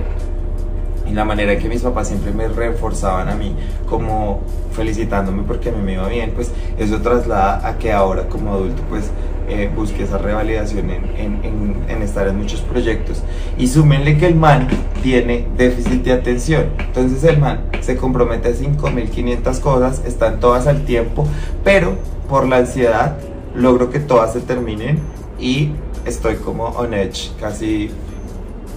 Y 1.10 1.14
la 1.14 1.26
manera 1.26 1.54
en 1.54 1.60
que 1.60 1.68
mis 1.68 1.82
papás 1.82 2.10
siempre 2.10 2.32
me 2.32 2.48
reforzaban 2.48 3.30
a 3.30 3.36
mí, 3.36 3.56
como 3.88 4.42
felicitándome 4.74 5.44
porque 5.44 5.70
a 5.70 5.72
mí 5.72 5.82
me 5.82 5.94
iba 5.94 6.08
bien, 6.08 6.32
pues 6.36 6.52
eso 6.78 7.02
traslada 7.02 7.68
a 7.68 7.78
que 7.78 7.92
ahora 7.92 8.28
como 8.28 8.54
adulto 8.54 8.82
pues 8.90 9.12
eh, 9.50 9.72
busque 9.76 10.04
esa 10.04 10.20
revalidación 10.20 10.92
en, 10.92 11.06
en, 11.18 11.76
en, 11.88 12.02
estar 12.04 12.28
en 12.28 12.38
muchos 12.38 12.62
proyectos. 12.62 13.24
Y 13.58 13.68
súmenle 13.68 14.18
que 14.18 14.28
el 14.28 14.36
man 14.36 14.68
tiene 15.02 15.48
déficit 15.58 16.04
de 16.04 16.14
atención. 16.14 16.68
Entonces 16.78 17.24
el 17.24 17.40
man 17.40 17.62
se 17.82 17.98
compromete 17.98 18.50
a 18.50 18.52
5.500 18.52 19.60
cosas, 19.60 20.04
están 20.06 20.40
todas 20.40 20.68
al 20.68 20.86
tiempo, 20.86 21.28
pero 21.64 21.94
por 22.30 22.48
la 22.48 22.58
ansiedad 22.58 23.18
logro 23.56 23.90
que 23.90 24.00
todas 24.00 24.34
se 24.34 24.42
terminen 24.42 25.00
y 25.40 25.72
estoy 26.06 26.36
como 26.36 26.66
on 26.66 26.94
edge 26.94 27.32
casi 27.40 27.90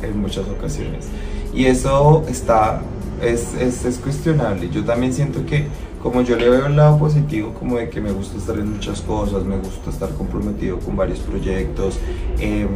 en 0.03 0.21
muchas 0.21 0.47
ocasiones. 0.49 1.09
Y 1.53 1.67
eso 1.67 2.25
está, 2.29 2.81
es, 3.21 3.55
es, 3.55 3.85
es 3.85 3.99
cuestionable. 3.99 4.71
Yo 4.71 4.85
también 4.85 5.13
siento 5.13 5.45
que 5.45 5.67
como 6.03 6.23
yo 6.23 6.37
le 6.37 6.49
veo 6.49 6.67
el 6.67 6.77
lado 6.77 6.99
positivo, 6.99 7.55
como 7.55 7.77
de 7.77 7.89
que 7.89 8.01
me 8.01 8.11
gusta 8.11 8.37
estar 8.37 8.59
en 8.59 8.73
muchas 8.73 9.01
cosas, 9.03 9.45
me 9.45 9.57
gusta 9.57 9.91
estar 9.91 10.11
comprometido 10.11 10.81
con 10.81 10.97
varios 10.97 11.21
proyectos, 11.21 11.99
em, 12.41 12.69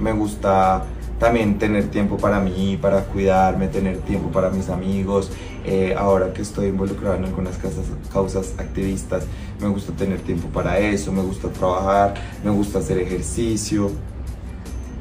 me 0.00 0.12
gusta 0.12 0.84
también 1.18 1.58
tener 1.58 1.88
tiempo 1.90 2.16
para 2.16 2.40
mí, 2.40 2.76
para 2.80 3.04
cuidarme, 3.04 3.68
tener 3.68 3.98
tiempo 3.98 4.30
para 4.30 4.50
mis 4.50 4.68
amigos. 4.68 5.30
Eh, 5.64 5.94
ahora 5.96 6.32
que 6.32 6.42
estoy 6.42 6.66
involucrado 6.66 7.14
en 7.14 7.24
algunas 7.24 7.56
causas, 7.56 7.84
causas 8.12 8.54
activistas, 8.58 9.24
me 9.60 9.68
gusta 9.68 9.92
tener 9.92 10.20
tiempo 10.20 10.48
para 10.48 10.78
eso, 10.78 11.12
me 11.12 11.22
gusta 11.22 11.48
trabajar, 11.48 12.14
me 12.44 12.50
gusta 12.50 12.80
hacer 12.80 12.98
ejercicio. 12.98 13.90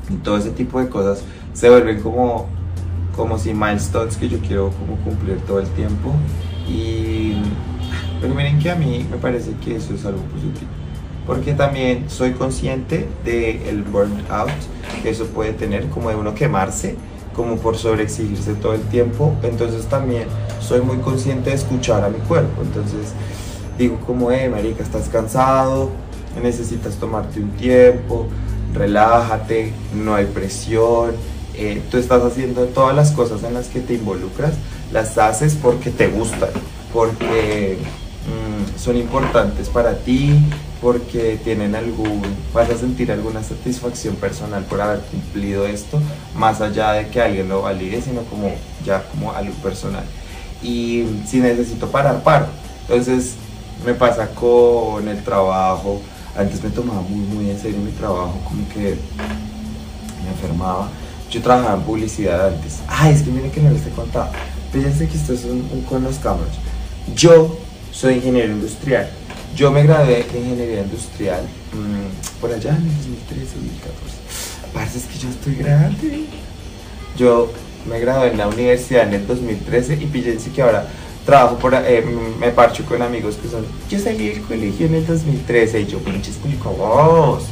Y 0.09 0.15
todo 0.17 0.37
ese 0.37 0.51
tipo 0.51 0.79
de 0.79 0.87
cosas 0.87 1.23
se 1.53 1.69
vuelven 1.69 1.99
como, 2.01 2.47
como 3.15 3.37
si 3.37 3.53
milestones 3.53 4.17
que 4.17 4.27
yo 4.27 4.39
quiero 4.39 4.71
como 4.71 4.97
cumplir 4.97 5.37
todo 5.41 5.59
el 5.59 5.67
tiempo. 5.69 6.13
Y, 6.67 7.35
pero 8.21 8.33
miren 8.33 8.59
que 8.59 8.71
a 8.71 8.75
mí 8.75 9.05
me 9.09 9.17
parece 9.17 9.51
que 9.63 9.75
eso 9.75 9.93
es 9.93 10.05
algo 10.05 10.21
positivo. 10.23 10.71
Porque 11.25 11.53
también 11.53 12.09
soy 12.09 12.31
consciente 12.33 13.07
del 13.23 13.83
burnout 13.83 14.49
que 15.01 15.09
eso 15.09 15.25
puede 15.27 15.53
tener, 15.53 15.87
como 15.87 16.09
de 16.09 16.15
uno 16.15 16.35
quemarse, 16.35 16.95
como 17.33 17.55
por 17.57 17.77
sobreexigirse 17.77 18.55
todo 18.55 18.73
el 18.73 18.81
tiempo. 18.81 19.33
Entonces 19.43 19.85
también 19.85 20.27
soy 20.59 20.81
muy 20.81 20.97
consciente 20.97 21.51
de 21.51 21.55
escuchar 21.55 22.03
a 22.03 22.09
mi 22.09 22.19
cuerpo. 22.19 22.61
Entonces 22.61 23.13
digo 23.77 23.99
como, 24.05 24.31
eh, 24.31 24.49
marica, 24.49 24.83
estás 24.83 25.07
cansado, 25.09 25.89
necesitas 26.41 26.95
tomarte 26.95 27.39
un 27.39 27.51
tiempo, 27.51 28.27
relájate, 28.73 29.71
no 29.95 30.15
hay 30.15 30.25
presión. 30.25 31.11
Eh, 31.55 31.81
tú 31.91 31.97
estás 31.97 32.23
haciendo 32.23 32.65
todas 32.65 32.95
las 32.95 33.11
cosas 33.11 33.43
en 33.43 33.53
las 33.53 33.67
que 33.67 33.79
te 33.79 33.93
involucras 33.93 34.53
las 34.91 35.17
haces 35.17 35.55
porque 35.61 35.89
te 35.91 36.07
gustan, 36.07 36.49
porque 36.91 37.77
mm, 37.77 38.79
son 38.79 38.97
importantes 38.97 39.69
para 39.69 39.97
ti, 39.97 40.39
porque 40.81 41.39
tienen 41.43 41.75
algún, 41.75 42.21
vas 42.53 42.69
a 42.69 42.77
sentir 42.77 43.11
alguna 43.11 43.43
satisfacción 43.43 44.15
personal 44.15 44.63
por 44.65 44.81
haber 44.81 44.99
cumplido 44.99 45.65
esto, 45.65 45.99
más 46.35 46.61
allá 46.61 46.93
de 46.93 47.07
que 47.07 47.21
alguien 47.21 47.49
lo 47.49 47.63
valide, 47.63 48.01
sino 48.01 48.21
como 48.23 48.51
ya 48.85 49.03
como 49.09 49.31
algo 49.31 49.53
personal. 49.55 50.03
Y 50.61 51.05
si 51.27 51.39
necesito 51.39 51.87
parar, 51.87 52.23
paro. 52.23 52.47
Entonces 52.81 53.35
me 53.85 53.93
pasa 53.93 54.27
con 54.27 55.07
el 55.07 55.23
trabajo, 55.23 56.01
antes 56.35 56.63
me 56.63 56.69
tomaba 56.69 57.01
muy, 57.01 57.25
muy 57.25 57.49
en 57.49 57.59
serio 57.59 57.79
mi 57.79 57.91
trabajo, 57.91 58.39
como 58.47 58.67
que 58.69 58.97
me 60.23 60.29
enfermaba. 60.29 60.89
Yo 61.33 61.41
trabajaba 61.41 61.73
en 61.73 61.81
publicidad 61.81 62.49
antes. 62.49 62.81
Ay, 62.87 63.11
es 63.15 63.23
que 63.23 63.31
miren 63.31 63.49
que 63.49 63.59
no 63.59 63.71
les 63.71 63.87
he 63.87 63.89
contado. 63.89 64.29
Fíjense 64.71 65.07
que 65.07 65.17
esto 65.17 65.33
es 65.33 65.45
un, 65.45 65.63
con 65.89 66.03
los 66.03 66.17
cámaras. 66.17 66.53
Yo 67.15 67.57
soy 67.91 68.15
ingeniero 68.15 68.53
industrial. 68.53 69.09
Yo 69.55 69.71
me 69.71 69.81
gradué 69.81 70.23
de 70.31 70.39
ingeniería 70.39 70.81
industrial 70.81 71.41
mm, 71.73 72.39
por 72.39 72.51
allá 72.53 72.69
en 72.69 72.83
el 72.83 72.97
2013, 72.97 73.45
2014. 73.55 74.73
Parece 74.75 74.97
es 74.99 75.05
que 75.05 75.17
yo 75.17 75.29
estoy 75.29 75.55
grande. 75.55 76.25
Yo 77.17 77.51
me 77.89 77.99
gradué 77.99 78.29
en 78.29 78.37
la 78.37 78.47
universidad 78.47 79.07
en 79.07 79.15
el 79.15 79.25
2013 79.25 79.95
y 79.95 80.05
fíjense 80.05 80.51
que 80.51 80.61
ahora 80.61 80.85
trabajo 81.25 81.57
por, 81.57 81.73
eh, 81.73 82.05
me 82.39 82.49
parcho 82.51 82.85
con 82.85 83.01
amigos 83.01 83.37
que 83.41 83.47
son, 83.47 83.65
yo 83.89 83.97
salí 83.97 84.27
del 84.27 84.41
colegio 84.43 84.85
en 84.85 84.95
el 84.95 85.07
2013 85.07 85.81
y 85.81 85.85
yo, 85.87 85.97
pinches 85.97 86.37
vos, 86.77 87.45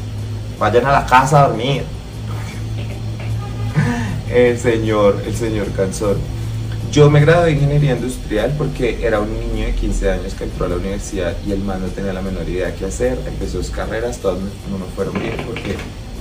vayan 0.60 0.86
a 0.86 0.91
la 0.91 1.06
casa 1.08 1.46
a 1.46 1.48
dormir. 1.48 1.84
El 4.34 4.58
señor, 4.58 5.22
el 5.26 5.36
señor 5.36 5.72
Canzón. 5.74 6.17
Yo 6.89 7.10
me 7.10 7.20
gradué 7.20 7.48
de 7.48 7.52
ingeniería 7.54 7.96
industrial 7.96 8.54
porque 8.58 9.06
era 9.06 9.20
un 9.20 9.30
niño 9.39 9.65
de 9.65 9.76
15 9.76 10.12
años 10.12 10.34
que 10.34 10.46
entró 10.46 10.65
a 10.65 10.70
la 10.70 10.76
universidad 10.76 11.36
y 11.46 11.52
el 11.52 11.60
man 11.60 11.82
no 11.82 11.88
tenía 11.88 12.13
la 12.13 12.22
menor 12.22 12.48
idea 12.48 12.67
de 12.67 12.76
qué 12.76 12.86
hacer. 12.86 13.17
Empezó 13.28 13.62
sus 13.62 13.72
carreras, 13.72 14.20
todas 14.20 14.39
no 14.39 14.78
me 14.78 14.86
fueron 14.96 15.20
bien 15.20 15.36
porque 15.46 15.76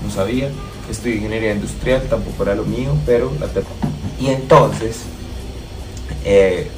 no 0.04 0.10
sabía. 0.10 0.48
Estudié 0.90 1.16
ingeniería 1.16 1.54
industrial, 1.54 2.02
tampoco 2.10 2.42
era 2.42 2.56
lo 2.56 2.64
mío, 2.64 2.96
pero 3.06 3.32
la 3.38 3.46
Y 4.20 4.28
entonces, 4.28 5.02
eh, 6.24 6.68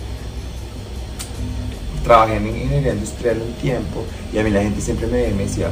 trabajé 2.04 2.36
en 2.36 2.46
ingeniería 2.46 2.92
industrial 2.92 3.40
un 3.40 3.54
tiempo 3.54 4.04
y 4.34 4.38
a 4.38 4.42
mí 4.42 4.50
la 4.50 4.62
gente 4.62 4.82
siempre 4.82 5.06
me, 5.06 5.18
decía, 5.32 5.70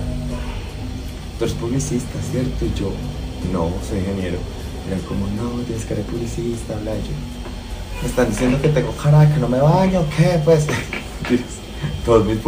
tú 1.39 1.45
eres 1.45 1.57
publicista, 1.57 2.19
¿cierto? 2.31 2.65
Y 2.65 2.79
yo, 2.79 2.93
no, 3.53 3.71
soy 3.87 3.99
ingeniero. 3.99 4.39
Eran 4.91 5.03
como, 5.03 5.27
no, 5.29 5.63
tienes 5.63 5.85
que 5.85 5.95
ser 5.95 6.05
publicista, 6.05 6.75
habla 6.75 6.95
yo. 6.95 7.13
Me 8.03 8.09
están 8.09 8.31
diciendo 8.31 8.61
que 8.61 8.69
tengo 8.69 8.93
cara, 8.93 9.33
que 9.33 9.39
no 9.39 9.49
me 9.49 9.61
baño, 9.61 10.03
¿qué? 10.17 10.41
Pues, 10.45 10.67
todos, 12.05 12.27
mis 12.27 12.39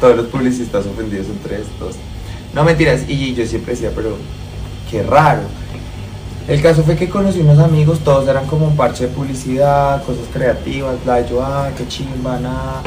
todos 0.00 0.16
los 0.16 0.26
publicistas 0.26 0.86
ofendidos 0.86 1.26
entre 1.26 1.60
estos. 1.60 1.96
No 2.54 2.62
mentiras, 2.62 3.02
y 3.08 3.34
yo 3.34 3.44
siempre 3.46 3.74
decía, 3.74 3.90
pero 3.94 4.16
qué 4.90 5.02
raro. 5.02 5.42
El 6.46 6.62
caso 6.62 6.82
fue 6.82 6.96
que 6.96 7.08
conocí 7.08 7.40
unos 7.40 7.58
amigos, 7.58 7.98
todos 8.00 8.28
eran 8.28 8.46
como 8.46 8.68
un 8.68 8.76
parche 8.76 9.08
de 9.08 9.14
publicidad, 9.14 10.02
cosas 10.04 10.24
creativas, 10.32 11.02
bla, 11.04 11.26
yo, 11.26 11.42
ah, 11.42 11.70
qué 11.76 11.86
chimba, 11.88 12.38
nada 12.38 12.82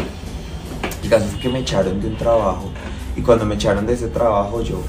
el 1.04 1.10
caso 1.10 1.26
es 1.26 1.36
que 1.36 1.50
me 1.50 1.60
echaron 1.60 2.00
de 2.00 2.08
un 2.08 2.15
trabajo 2.15 2.69
y 3.15 3.21
cuando 3.21 3.45
me 3.45 3.56
echaron 3.56 3.86
de 3.86 3.93
ese 3.93 4.08
trabajo 4.08 4.62
yo, 4.62 4.82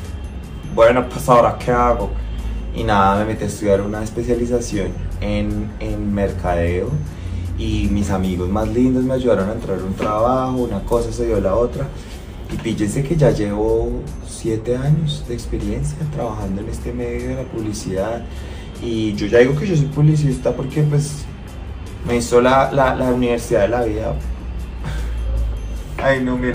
bueno, 0.74 1.08
pues 1.08 1.28
ahora 1.28 1.56
qué 1.58 1.70
hago? 1.70 2.11
Y 2.74 2.85
nada, 2.85 3.18
me 3.18 3.26
metí 3.26 3.44
a 3.44 3.46
estudiar 3.46 3.82
una 3.82 4.02
especialización 4.02 4.88
en, 5.20 5.70
en 5.78 6.14
mercadeo 6.14 6.88
y 7.58 7.88
mis 7.90 8.11
amigos 8.11 8.48
más 8.48 8.68
lindos 8.68 9.04
me 9.04 9.14
ayudaron 9.14 9.48
a 9.50 9.52
entrar 9.52 9.78
a 9.78 9.85
un 9.85 9.94
trabajo, 9.94 10.56
una 10.56 10.80
cosa 10.80 11.12
se 11.12 11.26
dio 11.26 11.40
la 11.40 11.54
otra. 11.54 11.87
Y 12.52 12.56
píllense 12.56 13.02
que 13.02 13.16
ya 13.16 13.30
llevo 13.30 14.02
siete 14.26 14.76
años 14.76 15.24
de 15.28 15.35
experiencia 15.35 15.96
trabajando 16.12 16.61
en 16.62 16.68
este 16.68 16.92
medio 16.92 17.28
de 17.28 17.35
la 17.37 17.42
publicidad. 17.44 18.22
Y 18.82 19.14
yo 19.14 19.26
ya 19.26 19.38
digo 19.38 19.54
que 19.54 19.66
yo 19.66 19.76
soy 19.76 19.87
publicista 19.87 20.52
porque 20.52 20.82
pues 20.82 21.24
me 22.06 22.16
hizo 22.16 22.40
la, 22.40 22.72
la, 22.72 22.94
la 22.94 23.11
universidad 23.11 23.62
de 23.62 23.68
la 23.68 23.85
vida 23.85 24.14
Ay, 26.02 26.22
no, 26.22 26.37
mi, 26.37 26.48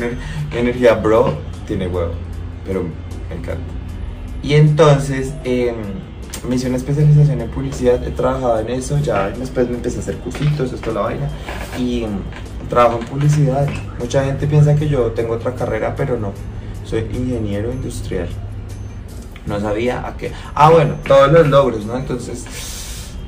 energía, 0.52 0.96
bro, 0.96 1.38
tiene 1.66 1.88
huevo. 1.88 2.12
Pero 2.66 2.84
me 3.30 3.36
encanta. 3.36 3.64
Y 4.44 4.54
entonces 4.54 5.34
em, 5.46 5.76
me 6.48 6.56
hice 6.56 6.68
una 6.68 6.78
especialización 6.78 7.42
en 7.42 7.50
publicidad. 7.50 8.04
He 8.06 8.12
trabajado 8.12 8.60
en 8.60 8.70
eso. 8.70 9.00
Ya 9.00 9.30
después 9.30 9.70
me 9.70 9.76
empecé 9.76 9.98
a 9.98 10.02
hacer 10.02 10.18
cursitos, 10.18 10.74
esto 10.74 10.92
la 10.92 11.02
vaina. 11.02 11.30
Y 11.78 12.06
trabajo 12.70 13.00
en 13.00 13.06
publicidad. 13.06 13.68
Mucha 14.00 14.24
gente 14.24 14.48
piensa 14.48 14.76
que 14.76 14.88
yo 14.88 15.12
tengo 15.12 15.34
otra 15.34 15.56
carrera, 15.56 15.96
pero 15.96 16.20
no. 16.20 16.34
Soy 16.84 17.08
ingeniero 17.14 17.72
industrial. 17.72 18.28
No 19.46 19.60
sabía 19.60 20.06
a 20.06 20.18
qué. 20.18 20.32
Ah, 20.54 20.70
bueno, 20.70 20.96
todos 21.08 21.32
los 21.32 21.48
logros, 21.48 21.86
¿no? 21.86 21.98
Entonces, 21.98 22.46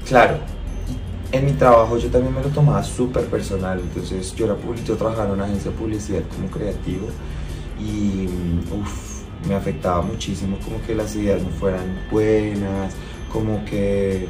claro, 0.06 0.38
en 1.32 1.46
mi 1.46 1.54
trabajo 1.54 1.98
yo 1.98 2.10
también 2.10 2.34
me 2.34 2.42
lo 2.42 2.50
tomaba 2.50 2.84
súper 2.84 3.26
personal, 3.26 3.80
entonces 3.80 4.36
yo, 4.36 4.46
era 4.46 4.56
yo 4.86 4.96
trabajaba 4.98 5.28
en 5.28 5.34
una 5.34 5.46
agencia 5.46 5.72
de 5.72 5.78
publicidad 5.78 6.22
como 6.36 6.50
creativo 6.50 7.08
y 7.80 8.28
mm, 8.28 8.72
me 9.48 9.56
afectaba 9.56 10.02
muchísimo 10.02 10.58
como 10.64 10.82
que 10.86 10.96
las 10.96 11.16
ideas 11.16 11.42
no 11.42 11.50
fueran 11.50 12.00
buenas, 12.12 12.94
como 13.32 13.64
que 13.66 14.28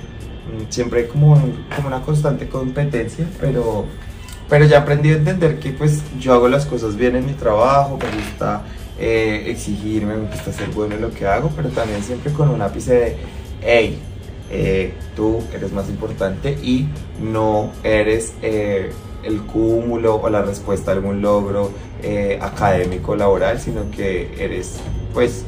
mm, 0.47 0.71
siempre 0.71 1.07
como, 1.07 1.35
como 1.75 1.87
una 1.87 2.01
constante 2.01 2.47
competencia, 2.47 3.25
pero, 3.39 3.85
pero 4.49 4.65
ya 4.65 4.79
aprendí 4.79 5.09
a 5.09 5.15
entender 5.15 5.59
que 5.59 5.71
pues 5.71 6.01
yo 6.19 6.33
hago 6.33 6.47
las 6.47 6.65
cosas 6.65 6.95
bien 6.95 7.15
en 7.15 7.25
mi 7.25 7.33
trabajo, 7.33 7.97
me 7.97 8.23
gusta 8.23 8.63
eh, 8.99 9.45
exigirme, 9.47 10.15
me 10.15 10.27
gusta 10.27 10.51
ser 10.51 10.69
bueno 10.69 10.95
en 10.95 11.01
lo 11.01 11.11
que 11.11 11.25
hago, 11.25 11.51
pero 11.55 11.69
también 11.69 12.03
siempre 12.03 12.31
con 12.31 12.49
un 12.49 12.61
ápice 12.61 12.93
de, 12.93 13.17
hey, 13.61 13.99
eh, 14.51 14.93
tú 15.15 15.43
eres 15.53 15.71
más 15.71 15.89
importante 15.89 16.51
y 16.63 16.87
no 17.21 17.71
eres 17.83 18.33
eh, 18.41 18.91
el 19.23 19.41
cúmulo 19.43 20.15
o 20.15 20.29
la 20.29 20.41
respuesta 20.41 20.91
a 20.91 20.95
algún 20.95 21.21
logro 21.21 21.71
eh, 22.01 22.39
académico 22.41 23.15
laboral, 23.15 23.59
sino 23.59 23.91
que 23.91 24.31
eres 24.39 24.79
pues 25.13 25.45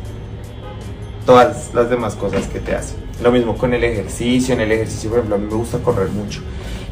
todas 1.25 1.73
las 1.73 1.89
demás 1.89 2.15
cosas 2.15 2.47
que 2.47 2.59
te 2.59 2.75
hacen. 2.75 2.97
Lo 3.21 3.31
mismo 3.31 3.57
con 3.57 3.73
el 3.73 3.83
ejercicio, 3.83 4.53
en 4.53 4.61
el 4.61 4.71
ejercicio 4.71 5.09
por 5.09 5.19
ejemplo 5.19 5.35
a 5.35 5.39
mí 5.39 5.47
me 5.49 5.55
gusta 5.55 5.77
correr 5.79 6.09
mucho. 6.09 6.41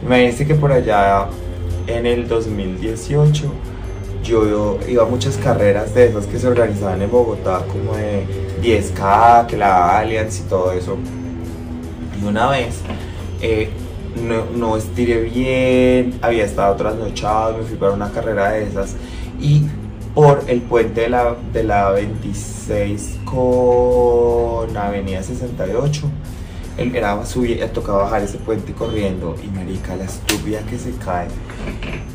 Imagínense 0.03 0.45
que 0.45 0.55
por 0.55 0.71
allá 0.71 1.27
en 1.88 2.05
el 2.05 2.27
2018 2.27 3.51
yo 4.23 4.77
iba 4.88 5.03
a 5.03 5.05
muchas 5.05 5.38
carreras 5.38 5.93
de 5.95 6.08
esas 6.08 6.25
que 6.25 6.38
se 6.38 6.47
organizaban 6.47 7.01
en 7.01 7.10
Bogotá 7.10 7.63
como 7.67 7.95
de 7.95 8.25
10K, 8.62 9.47
que 9.47 9.58
la 9.58 9.97
Allianz 9.97 10.39
y 10.39 10.43
todo 10.43 10.71
eso 10.71 10.97
y 12.21 12.25
una 12.25 12.49
vez 12.49 12.82
eh, 13.41 13.69
no, 14.21 14.45
no, 14.55 14.77
estiré 14.77 15.21
bien, 15.21 16.19
había 16.21 16.45
estado 16.45 16.75
trasnochado, 16.75 17.58
me 17.58 17.63
fui 17.63 17.77
para 17.77 17.93
una 17.93 18.12
carrera 18.12 18.51
de 18.51 18.63
esas 18.63 18.95
y 19.39 19.63
por 20.13 20.43
el 20.48 20.62
puente 20.62 21.02
de 21.02 21.10
la, 21.10 21.36
de 21.54 21.63
la 21.63 21.91
26 21.91 23.19
con 23.26 24.76
Avenida 24.76 25.24
68 25.24 26.10
él 26.80 26.95
era 26.95 27.26
subir, 27.26 27.65
tocaba 27.74 28.04
bajar 28.04 28.22
ese 28.24 28.38
puente 28.38 28.72
corriendo 28.74 29.36
y 29.43 29.48
marica 29.48 29.95
la 29.98 30.06
estúpida 30.06 30.62
que 30.62 30.78
se 30.78 30.91
cae. 30.93 31.28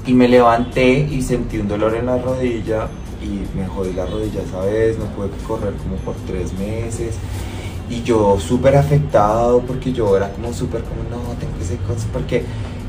Y 0.07 0.15
me 0.15 0.27
levanté 0.27 1.01
y 1.01 1.21
sentí 1.21 1.59
un 1.59 1.69
dolor 1.69 1.95
en 1.95 2.07
la 2.07 2.17
rodilla 2.17 2.89
y 3.23 3.57
me 3.57 3.67
jodí 3.67 3.93
la 3.93 4.07
rodilla 4.07 4.41
esa 4.43 4.61
vez, 4.61 4.99
no 4.99 5.05
pude 5.07 5.29
correr 5.47 5.75
como 5.75 5.97
por 5.97 6.15
tres 6.27 6.53
meses. 6.59 7.17
Y 7.91 8.03
yo 8.03 8.39
súper 8.41 8.77
afectado 8.77 9.61
porque 9.61 9.93
yo 9.93 10.17
era 10.17 10.31
como 10.33 10.53
súper 10.55 10.83
como, 10.83 11.03
no, 11.11 11.35
tengo 11.35 11.57
que 11.59 11.65
ser 11.65 11.79
cosas, 11.81 12.07
porque, 12.11 12.45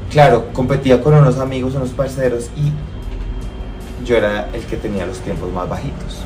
claro, 0.09 0.53
competía 0.53 1.01
con 1.03 1.13
unos 1.13 1.37
amigos, 1.37 1.75
unos 1.75 1.89
parceros 1.89 2.49
y 2.55 2.71
yo 4.05 4.15
era 4.15 4.49
el 4.53 4.61
que 4.61 4.77
tenía 4.77 5.05
los 5.05 5.19
tiempos 5.19 5.51
más 5.51 5.67
bajitos. 5.67 6.23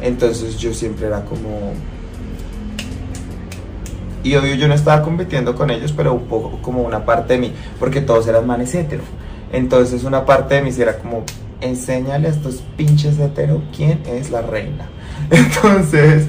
Entonces 0.00 0.56
yo 0.58 0.72
siempre 0.72 1.06
era 1.06 1.24
como... 1.24 1.72
Y 4.24 4.36
obvio 4.36 4.54
yo 4.54 4.68
no 4.68 4.74
estaba 4.74 5.02
compitiendo 5.02 5.56
con 5.56 5.70
ellos, 5.70 5.92
pero 5.92 6.12
un 6.12 6.26
poco 6.26 6.60
como 6.62 6.82
una 6.82 7.04
parte 7.04 7.34
de 7.34 7.40
mí, 7.40 7.52
porque 7.80 8.00
todos 8.00 8.28
eran 8.28 8.46
manes 8.46 8.74
hetero. 8.74 9.02
Entonces 9.52 10.04
una 10.04 10.24
parte 10.24 10.54
de 10.54 10.62
mí 10.62 10.70
era 10.78 10.98
como, 10.98 11.24
enséñale 11.60 12.28
a 12.28 12.30
estos 12.30 12.62
pinches 12.76 13.18
hetero 13.18 13.62
quién 13.74 14.00
es 14.06 14.30
la 14.30 14.42
reina. 14.42 14.88
Entonces 15.30 16.26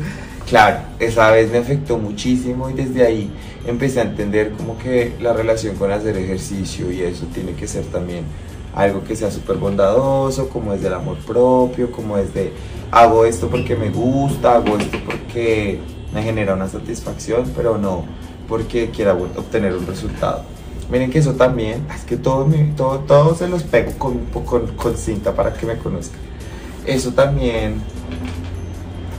Claro, 0.48 0.80
esa 1.00 1.32
vez 1.32 1.52
me 1.52 1.58
afectó 1.58 1.98
muchísimo 1.98 2.70
y 2.70 2.74
desde 2.74 3.06
ahí 3.06 3.32
empecé 3.66 4.02
a 4.02 4.04
entender 4.04 4.52
como 4.52 4.78
que 4.78 5.14
la 5.22 5.34
relación 5.34 5.76
con 5.78 5.92
hacer 5.92 6.18
ejercicio 6.18 6.92
y 6.92 7.02
eso 7.02 7.26
tiene 7.34 7.54
que 7.54 7.68
ser 7.68 7.86
también 7.86 8.26
algo 8.74 9.04
que 9.04 9.16
sea 9.16 9.32
súper 9.32 9.58
bondadoso, 9.58 10.50
como 10.50 10.74
es 10.74 10.82
del 10.82 10.94
amor 10.94 11.18
propio, 11.18 11.92
como 11.92 12.18
es 12.18 12.34
de 12.34 12.54
hago 12.92 13.26
esto 13.26 13.50
porque 13.50 13.76
me 13.76 13.90
gusta, 13.90 14.56
hago 14.56 14.78
esto 14.78 14.98
porque 15.06 15.80
me 16.14 16.22
genera 16.22 16.54
una 16.54 16.68
satisfacción, 16.68 17.52
pero 17.56 17.78
no 17.78 18.06
porque 18.48 18.90
quiera 18.92 19.14
obtener 19.14 19.74
un 19.74 19.88
resultado. 19.88 20.44
Miren 20.92 21.10
que 21.10 21.20
eso 21.20 21.34
también, 21.34 21.86
es 21.96 22.04
que 22.04 22.18
todo, 22.18 22.48
todo, 22.76 23.00
todo 23.00 23.36
se 23.36 23.48
los 23.48 23.64
pego 23.64 23.94
con, 23.98 24.26
con, 24.46 24.68
con 24.76 24.98
cinta 24.98 25.34
para 25.34 25.54
que 25.54 25.66
me 25.66 25.78
conozcan. 25.78 26.20
Eso 26.86 27.14
también 27.14 27.82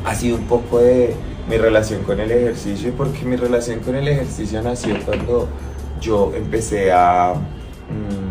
ha 0.05 0.15
sido 0.15 0.37
un 0.37 0.45
poco 0.45 0.79
de 0.79 1.15
mi 1.49 1.57
relación 1.57 2.03
con 2.03 2.21
el 2.21 2.31
ejercicio, 2.31 2.93
porque 2.97 3.25
mi 3.25 3.37
relación 3.37 3.81
con 3.81 3.97
el 3.97 4.07
ejercicio 4.07 4.63
nació 4.63 4.97
cuando 5.05 5.49
yo 6.01 6.33
empecé 6.35 6.93
a... 6.93 7.35
Mm, 7.35 8.24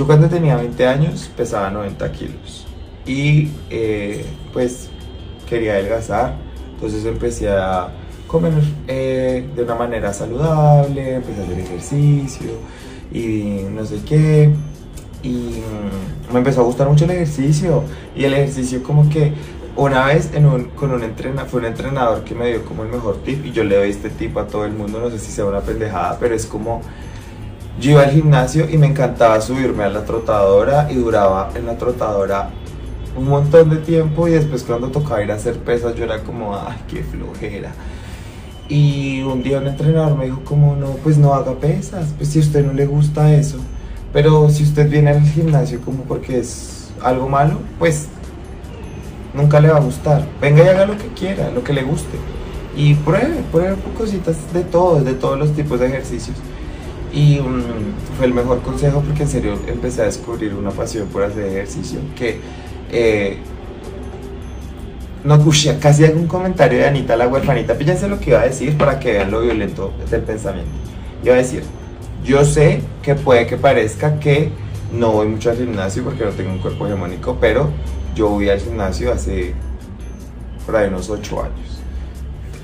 yo 0.00 0.06
cuando 0.06 0.30
tenía 0.30 0.56
20 0.56 0.86
años 0.86 1.30
pesaba 1.36 1.68
90 1.68 2.12
kilos 2.12 2.66
y 3.04 3.50
eh, 3.68 4.24
pues 4.50 4.88
quería 5.46 5.72
adelgazar, 5.72 6.36
entonces 6.72 7.04
empecé 7.04 7.50
a 7.50 7.88
comer 8.26 8.54
eh, 8.88 9.46
de 9.54 9.62
una 9.62 9.74
manera 9.74 10.14
saludable, 10.14 11.16
empecé 11.16 11.42
a 11.42 11.44
hacer 11.44 11.58
ejercicio 11.58 12.50
y 13.12 13.66
no 13.70 13.84
sé 13.84 14.00
qué. 14.08 14.50
Y 15.22 15.28
mm, 15.28 16.32
me 16.32 16.38
empezó 16.38 16.62
a 16.62 16.64
gustar 16.64 16.88
mucho 16.88 17.04
el 17.04 17.10
ejercicio 17.10 17.84
y 18.16 18.24
el 18.24 18.32
ejercicio 18.32 18.82
como 18.82 19.06
que 19.10 19.34
una 19.76 20.06
vez 20.06 20.30
con 20.76 20.92
un 20.92 21.02
entrenador, 21.02 21.50
fue 21.50 21.60
un 21.60 21.66
entrenador 21.66 22.24
que 22.24 22.34
me 22.34 22.48
dio 22.48 22.64
como 22.64 22.84
el 22.84 22.88
mejor 22.88 23.18
tip 23.22 23.44
y 23.44 23.52
yo 23.52 23.64
le 23.64 23.76
doy 23.76 23.90
este 23.90 24.08
tip 24.08 24.38
a 24.38 24.46
todo 24.46 24.64
el 24.64 24.72
mundo, 24.72 24.98
no 24.98 25.10
sé 25.10 25.18
si 25.18 25.30
sea 25.30 25.44
una 25.44 25.60
pendejada, 25.60 26.16
pero 26.18 26.34
es 26.34 26.46
como 26.46 26.80
yo 27.78 27.92
iba 27.92 28.02
al 28.02 28.10
gimnasio 28.10 28.68
y 28.68 28.76
me 28.76 28.86
encantaba 28.86 29.40
subirme 29.40 29.84
a 29.84 29.88
la 29.88 30.04
trotadora 30.04 30.88
y 30.90 30.96
duraba 30.96 31.50
en 31.54 31.66
la 31.66 31.78
trotadora 31.78 32.50
un 33.16 33.28
montón 33.28 33.70
de 33.70 33.76
tiempo 33.76 34.28
y 34.28 34.32
después 34.32 34.62
cuando 34.62 34.88
tocaba 34.88 35.22
ir 35.22 35.30
a 35.30 35.34
hacer 35.34 35.58
pesas 35.58 35.94
yo 35.94 36.04
era 36.04 36.22
como, 36.22 36.56
ay, 36.56 36.78
qué 36.88 37.02
flojera. 37.02 37.72
Y 38.68 39.22
un 39.22 39.42
día 39.42 39.58
un 39.58 39.66
entrenador 39.66 40.16
me 40.16 40.26
dijo 40.26 40.42
como, 40.44 40.76
no, 40.76 40.90
pues 41.02 41.18
no 41.18 41.34
haga 41.34 41.54
pesas, 41.54 42.14
pues 42.16 42.30
si 42.30 42.38
a 42.38 42.42
usted 42.42 42.64
no 42.64 42.72
le 42.72 42.86
gusta 42.86 43.34
eso. 43.34 43.58
Pero 44.12 44.48
si 44.48 44.62
usted 44.62 44.88
viene 44.88 45.10
al 45.10 45.22
gimnasio 45.22 45.80
como 45.80 46.04
porque 46.04 46.38
es 46.38 46.90
algo 47.02 47.28
malo, 47.28 47.58
pues 47.78 48.08
nunca 49.34 49.60
le 49.60 49.70
va 49.70 49.78
a 49.78 49.80
gustar. 49.80 50.24
Venga 50.40 50.64
y 50.64 50.68
haga 50.68 50.86
lo 50.86 50.96
que 50.96 51.08
quiera, 51.08 51.50
lo 51.50 51.64
que 51.64 51.72
le 51.72 51.82
guste. 51.82 52.16
Y 52.76 52.94
pruebe, 52.94 53.42
pruebe 53.50 53.76
cositas 53.96 54.36
de 54.52 54.62
todos, 54.62 55.04
de 55.04 55.14
todos 55.14 55.38
los 55.38 55.52
tipos 55.52 55.80
de 55.80 55.86
ejercicios. 55.86 56.36
Y 57.12 57.40
mm, 57.40 58.16
fue 58.16 58.26
el 58.26 58.34
mejor 58.34 58.62
consejo 58.62 59.00
porque 59.00 59.22
en 59.22 59.28
serio 59.28 59.58
empecé 59.66 60.02
a 60.02 60.04
descubrir 60.04 60.54
una 60.54 60.70
pasión 60.70 61.08
por 61.08 61.24
hacer 61.24 61.44
ejercicio 61.46 61.98
que 62.16 62.40
eh, 62.92 63.38
no, 65.24 65.34
escuché 65.34 65.78
casi 65.78 66.04
algún 66.04 66.26
comentario 66.26 66.78
de 66.78 66.86
Anita 66.86 67.16
la 67.16 67.28
huerfanita. 67.28 67.74
Fíjense 67.74 68.08
lo 68.08 68.18
que 68.18 68.30
iba 68.30 68.40
a 68.40 68.44
decir 68.44 68.76
para 68.78 68.98
que 68.98 69.12
vean 69.12 69.30
lo 69.30 69.42
violento 69.42 69.92
del 70.10 70.22
pensamiento. 70.22 70.70
Iba 71.22 71.34
a 71.34 71.38
decir, 71.38 71.62
yo 72.24 72.44
sé 72.44 72.80
que 73.02 73.14
puede 73.14 73.46
que 73.46 73.56
parezca 73.56 74.18
que 74.18 74.50
no 74.92 75.12
voy 75.12 75.28
mucho 75.28 75.50
al 75.50 75.56
gimnasio 75.56 76.02
porque 76.04 76.24
no 76.24 76.30
tengo 76.30 76.52
un 76.52 76.58
cuerpo 76.58 76.86
hegemónico, 76.86 77.36
pero 77.40 77.70
yo 78.14 78.28
voy 78.28 78.48
al 78.48 78.60
gimnasio 78.60 79.12
hace 79.12 79.54
por 80.64 80.76
ahí 80.76 80.88
unos 80.88 81.10
8 81.10 81.42
años. 81.42 81.82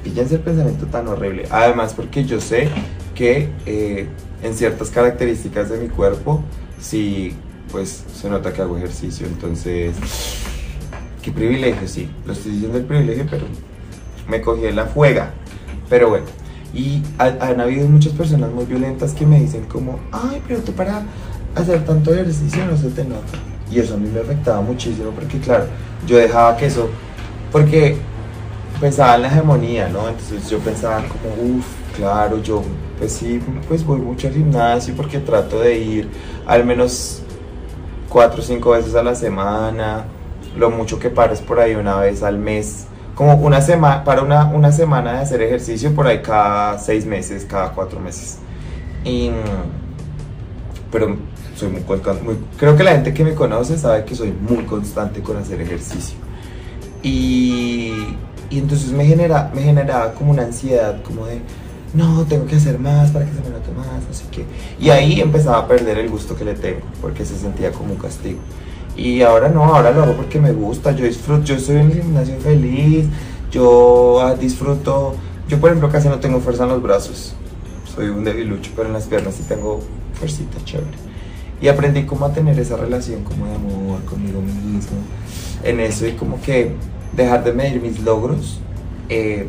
Fíjense 0.02 0.36
el 0.36 0.40
pensamiento 0.40 0.86
tan 0.86 1.08
horrible. 1.08 1.46
Además 1.50 1.92
porque 1.94 2.24
yo 2.24 2.40
sé 2.40 2.68
que 3.14 3.50
eh, 3.66 4.06
en 4.42 4.54
ciertas 4.54 4.90
características 4.90 5.70
de 5.70 5.78
mi 5.78 5.88
cuerpo, 5.88 6.42
sí, 6.80 7.34
pues 7.70 8.04
se 8.14 8.28
nota 8.28 8.52
que 8.52 8.62
hago 8.62 8.76
ejercicio. 8.76 9.26
Entonces 9.26 9.96
qué 11.26 11.32
privilegio, 11.32 11.88
sí, 11.88 12.08
lo 12.24 12.32
estoy 12.32 12.52
diciendo 12.52 12.78
el 12.78 12.84
privilegio, 12.84 13.26
pero 13.28 13.46
me 14.28 14.40
cogí 14.40 14.64
en 14.66 14.76
la 14.76 14.86
fuega. 14.86 15.32
Pero 15.88 16.08
bueno, 16.08 16.26
y 16.72 17.02
han 17.18 17.60
habido 17.60 17.88
muchas 17.88 18.12
personas 18.12 18.52
muy 18.52 18.64
violentas 18.64 19.12
que 19.12 19.26
me 19.26 19.40
dicen 19.40 19.64
como, 19.64 19.98
ay, 20.12 20.40
pero 20.46 20.60
tú 20.60 20.72
para 20.72 21.02
hacer 21.56 21.84
tanto 21.84 22.14
ejercicio 22.14 22.64
no 22.66 22.76
se 22.76 22.90
te 22.90 23.02
nota. 23.02 23.38
Y 23.72 23.80
eso 23.80 23.94
a 23.94 23.96
mí 23.96 24.08
me 24.08 24.20
afectaba 24.20 24.60
muchísimo 24.60 25.10
porque 25.10 25.40
claro, 25.40 25.66
yo 26.06 26.16
dejaba 26.16 26.56
que 26.56 26.66
eso, 26.66 26.88
porque 27.50 27.96
pensaba 28.80 29.16
en 29.16 29.22
la 29.22 29.28
hegemonía, 29.28 29.88
¿no? 29.88 30.08
Entonces 30.08 30.48
yo 30.48 30.60
pensaba 30.60 31.02
como, 31.08 31.56
uff, 31.56 31.66
claro, 31.96 32.42
yo 32.42 32.62
pues 32.98 33.12
sí, 33.12 33.40
pues 33.68 33.84
voy 33.84 34.00
mucho 34.00 34.28
al 34.28 34.34
gimnasio 34.34 34.94
porque 34.94 35.18
trato 35.18 35.60
de 35.60 35.78
ir 35.78 36.08
al 36.46 36.64
menos 36.64 37.22
cuatro 38.08 38.40
o 38.40 38.44
cinco 38.44 38.70
veces 38.70 38.94
a 38.94 39.02
la 39.02 39.14
semana 39.14 40.06
lo 40.56 40.70
mucho 40.70 40.98
que 40.98 41.10
pares 41.10 41.40
por 41.40 41.60
ahí 41.60 41.74
una 41.74 41.96
vez 41.96 42.22
al 42.22 42.38
mes. 42.38 42.86
Como 43.14 43.34
una 43.36 43.60
semana, 43.60 44.04
para 44.04 44.22
una, 44.22 44.46
una 44.46 44.72
semana 44.72 45.14
de 45.14 45.18
hacer 45.20 45.40
ejercicio 45.42 45.94
por 45.94 46.06
ahí 46.06 46.20
cada 46.20 46.78
seis 46.78 47.06
meses, 47.06 47.46
cada 47.48 47.72
cuatro 47.72 47.98
meses. 48.00 48.38
Y, 49.04 49.30
pero 50.90 51.16
soy 51.54 51.68
muy, 51.68 51.80
muy, 52.22 52.36
creo 52.58 52.76
que 52.76 52.82
la 52.82 52.92
gente 52.92 53.14
que 53.14 53.24
me 53.24 53.34
conoce 53.34 53.78
sabe 53.78 54.04
que 54.04 54.14
soy 54.14 54.32
muy 54.32 54.64
constante 54.64 55.22
con 55.22 55.36
hacer 55.36 55.60
ejercicio. 55.60 56.16
Y, 57.02 57.92
y 58.50 58.58
entonces 58.58 58.92
me, 58.92 59.06
genera, 59.06 59.50
me 59.54 59.62
generaba 59.62 60.12
como 60.12 60.32
una 60.32 60.42
ansiedad, 60.42 61.02
como 61.02 61.26
de, 61.26 61.40
no, 61.94 62.24
tengo 62.24 62.46
que 62.46 62.56
hacer 62.56 62.78
más 62.78 63.10
para 63.10 63.24
que 63.24 63.32
se 63.32 63.40
me 63.40 63.50
note 63.50 63.70
más, 63.72 64.02
así 64.10 64.24
que 64.30 64.44
Y 64.80 64.90
ahí 64.90 65.20
empezaba 65.20 65.58
a 65.58 65.68
perder 65.68 65.98
el 65.98 66.10
gusto 66.10 66.36
que 66.36 66.44
le 66.44 66.54
tengo, 66.54 66.80
porque 67.00 67.24
se 67.24 67.38
sentía 67.38 67.72
como 67.72 67.92
un 67.92 67.98
castigo. 67.98 68.38
Y 68.96 69.22
ahora 69.22 69.48
no, 69.48 69.64
ahora 69.64 69.90
lo 69.90 70.02
hago 70.02 70.14
porque 70.14 70.40
me 70.40 70.52
gusta, 70.52 70.92
yo 70.92 71.04
disfruto, 71.04 71.44
yo 71.44 71.56
estoy 71.56 71.76
en 71.76 71.90
el 71.90 72.02
gimnasio 72.02 72.38
feliz, 72.40 73.06
yo 73.50 74.20
ah, 74.22 74.34
disfruto, 74.34 75.14
yo 75.48 75.60
por 75.60 75.70
ejemplo 75.70 75.90
casi 75.90 76.08
no 76.08 76.18
tengo 76.18 76.40
fuerza 76.40 76.64
en 76.64 76.70
los 76.70 76.82
brazos, 76.82 77.34
soy 77.94 78.08
un 78.08 78.24
debilucho, 78.24 78.72
pero 78.74 78.88
en 78.88 78.94
las 78.94 79.04
piernas 79.04 79.34
sí 79.34 79.44
tengo 79.46 79.80
fuercita 80.14 80.58
chévere. 80.64 80.96
Y 81.60 81.68
aprendí 81.68 82.04
cómo 82.04 82.26
a 82.26 82.32
tener 82.32 82.58
esa 82.58 82.76
relación 82.76 83.22
como 83.24 83.46
de 83.46 83.54
amor 83.54 84.02
conmigo 84.04 84.40
mismo, 84.40 84.98
en 85.62 85.80
eso 85.80 86.06
y 86.06 86.12
como 86.12 86.40
que 86.40 86.72
dejar 87.14 87.44
de 87.44 87.52
medir 87.52 87.80
mis 87.80 88.00
logros, 88.00 88.60
eh, 89.08 89.46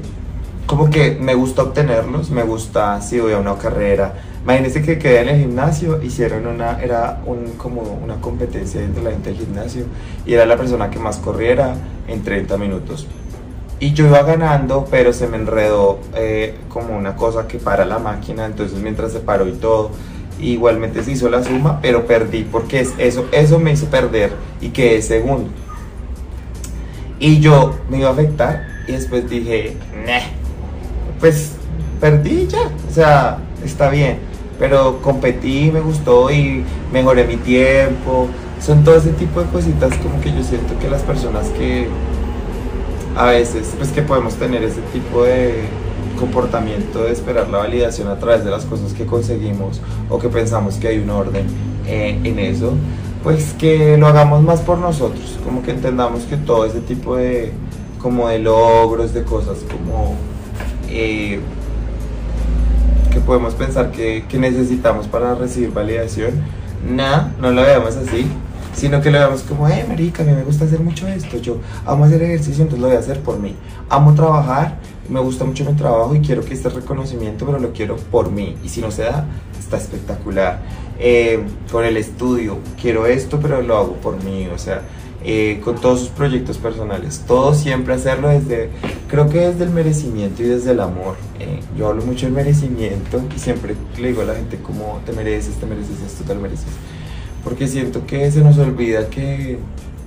como 0.68 0.92
que 0.92 1.18
me 1.20 1.34
gusta 1.34 1.64
obtenerlos, 1.64 2.30
me 2.30 2.44
gusta 2.44 3.02
si 3.02 3.20
voy 3.20 3.34
a 3.34 3.40
una 3.40 3.58
carrera, 3.58 4.14
Imagínense 4.48 4.82
que 4.82 4.98
quedé 4.98 5.20
en 5.24 5.28
el 5.28 5.40
gimnasio, 5.42 6.02
hicieron 6.02 6.48
una, 6.48 6.82
era 6.82 7.20
un, 7.26 7.56
como 7.58 7.82
una 7.82 8.22
competencia 8.22 8.82
entre 8.82 9.04
la 9.04 9.12
gente 9.12 9.32
del 9.32 9.40
gimnasio 9.40 9.84
y 10.26 10.36
era 10.36 10.46
la 10.46 10.56
persona 10.56 10.90
que 10.90 11.00
más 11.00 11.18
corriera 11.18 11.76
en 12.08 12.24
30 12.24 12.58
minutos. 12.58 13.08
Y 13.82 13.92
yo 13.92 14.08
iba 14.08 14.24
ganando, 14.24 14.88
pero 14.90 15.12
se 15.12 15.28
me 15.28 15.36
enredó 15.36 16.00
eh, 16.16 16.56
como 16.70 16.98
una 16.98 17.18
cosa 17.18 17.46
que 17.46 17.58
para 17.58 17.84
la 17.84 18.00
máquina, 18.00 18.46
entonces 18.46 18.80
mientras 18.80 19.12
se 19.12 19.20
paró 19.20 19.50
y 19.50 19.52
todo, 19.52 19.92
igualmente 20.40 21.04
se 21.04 21.12
hizo 21.12 21.30
la 21.30 21.44
suma, 21.44 21.82
pero 21.82 22.08
perdí 22.08 22.46
porque 22.50 22.88
eso, 23.00 23.26
eso 23.34 23.60
me 23.60 23.74
hizo 23.74 23.88
perder 23.88 24.32
y 24.62 24.70
quedé 24.70 25.02
segundo. 25.02 25.50
Y 27.20 27.42
yo 27.42 27.76
me 27.90 27.98
iba 27.98 28.08
a 28.08 28.14
afectar 28.14 28.66
y 28.88 28.94
después 28.94 29.30
dije, 29.30 29.76
pues 31.20 31.54
perdí 32.00 32.48
ya, 32.48 32.70
o 32.90 32.94
sea, 32.94 33.40
está 33.64 33.90
bien 33.90 34.28
pero 34.60 35.02
competí, 35.02 35.72
me 35.72 35.82
gustó 35.82 36.32
y 36.32 36.64
mejoré 36.92 37.26
mi 37.26 37.38
tiempo. 37.38 38.28
Son 38.62 38.84
todo 38.84 38.96
ese 38.96 39.12
tipo 39.12 39.42
de 39.42 39.48
cositas 39.48 39.96
como 39.98 40.20
que 40.20 40.34
yo 40.34 40.44
siento 40.44 40.78
que 40.80 40.90
las 40.90 41.04
personas 41.04 41.48
que 41.50 41.88
a 43.16 43.28
veces, 43.28 43.74
pues 43.78 43.90
que 43.90 44.02
podemos 44.02 44.36
tener 44.36 44.64
ese 44.64 44.82
tipo 44.94 45.24
de 45.24 45.66
comportamiento 46.20 47.04
de 47.04 47.12
esperar 47.12 47.50
la 47.50 47.60
validación 47.60 48.08
a 48.08 48.18
través 48.18 48.44
de 48.44 48.50
las 48.50 48.66
cosas 48.66 48.94
que 48.94 49.06
conseguimos 49.06 49.82
o 50.10 50.18
que 50.18 50.30
pensamos 50.30 50.76
que 50.76 50.88
hay 50.88 51.00
un 51.00 51.10
orden 51.12 51.46
eh, 51.86 52.20
en 52.24 52.40
eso, 52.40 52.74
pues 53.24 53.54
que 53.54 53.98
lo 53.98 54.08
hagamos 54.08 54.42
más 54.42 54.62
por 54.62 54.80
nosotros, 54.80 55.38
como 55.44 55.62
que 55.62 55.72
entendamos 55.72 56.24
que 56.24 56.38
todo 56.38 56.66
ese 56.66 56.80
tipo 56.80 57.16
de 57.16 57.52
como 58.02 58.30
de 58.30 58.40
logros, 58.40 59.14
de 59.14 59.24
cosas 59.24 59.60
como 59.72 60.16
eh, 60.90 61.40
podemos 63.28 63.54
pensar 63.56 63.92
que, 63.92 64.24
necesitamos 64.40 65.08
para 65.08 65.36
recibir 65.36 65.72
validación. 65.72 66.32
Nada, 66.90 67.34
no 67.42 67.52
lo 67.52 67.62
veamos 67.62 67.96
así, 67.98 68.28
sino 68.74 69.02
que 69.02 69.12
lo 69.12 69.20
veamos 69.20 69.42
como, 69.42 69.68
eh, 69.68 69.86
marica, 69.88 70.24
a 70.24 70.26
mí 70.26 70.32
me 70.32 70.44
gusta 70.44 70.66
hacer 70.66 70.80
mucho 70.80 71.08
esto, 71.08 71.38
yo 71.38 71.58
amo 71.86 72.06
hacer 72.06 72.22
ejercicio, 72.24 72.64
entonces 72.64 72.82
lo 72.82 72.88
voy 72.88 72.96
a 72.96 73.00
hacer 73.00 73.20
por 73.22 73.40
mí. 73.40 73.54
Amo 73.90 74.14
trabajar, 74.16 74.78
me 75.10 75.20
gusta 75.20 75.44
mucho 75.44 75.66
mi 75.66 75.74
trabajo 75.74 76.16
y 76.16 76.22
quiero 76.22 76.44
que 76.44 76.54
este 76.54 76.70
reconocimiento, 76.70 77.46
pero 77.46 77.60
lo 77.60 77.74
quiero 77.74 77.98
por 77.98 78.32
mí. 78.32 78.56
Y 78.64 78.70
si 78.70 78.82
no 78.82 78.92
se 78.92 79.04
da, 79.04 79.26
está 79.60 79.78
espectacular. 79.78 80.62
Eh, 81.00 81.44
con 81.72 81.84
el 81.84 81.98
estudio, 81.98 82.60
quiero 82.82 83.06
esto, 83.08 83.40
pero 83.42 83.62
lo 83.62 83.78
hago 83.78 83.94
por 83.96 84.24
mí, 84.24 84.48
o 84.54 84.58
sea, 84.58 84.82
eh, 85.24 85.60
con 85.64 85.76
todos 85.76 86.00
sus 86.00 86.10
proyectos 86.10 86.58
personales. 86.58 87.24
Todo 87.28 87.54
siempre 87.54 87.94
hacerlo 87.94 88.30
desde, 88.30 88.70
creo 89.10 89.30
que 89.30 89.40
desde 89.40 89.64
el 89.64 89.72
merecimiento 89.72 90.44
y 90.44 90.46
desde 90.46 90.72
el 90.72 90.80
amor. 90.80 91.16
Eh, 91.40 91.60
yo 91.78 91.88
hablo 91.88 92.04
mucho 92.06 92.28
del 92.28 92.36
merecimiento 92.36 93.22
y 93.36 93.40
siempre 93.40 93.76
le 93.98 94.10
digo 94.10 94.22
a 94.22 94.26
la 94.26 94.36
gente 94.36 94.58
como 94.58 95.02
te 95.06 95.14
mereces, 95.14 95.56
te 95.56 95.66
mereces 95.66 96.02
esto, 96.06 96.24
te 96.24 96.36
lo 96.36 96.42
mereces. 96.42 96.68
Porque 97.44 97.68
siento 97.68 98.06
que 98.06 98.30
se 98.32 98.42
nos 98.42 98.58
olvida 98.58 99.10
que 99.10 99.58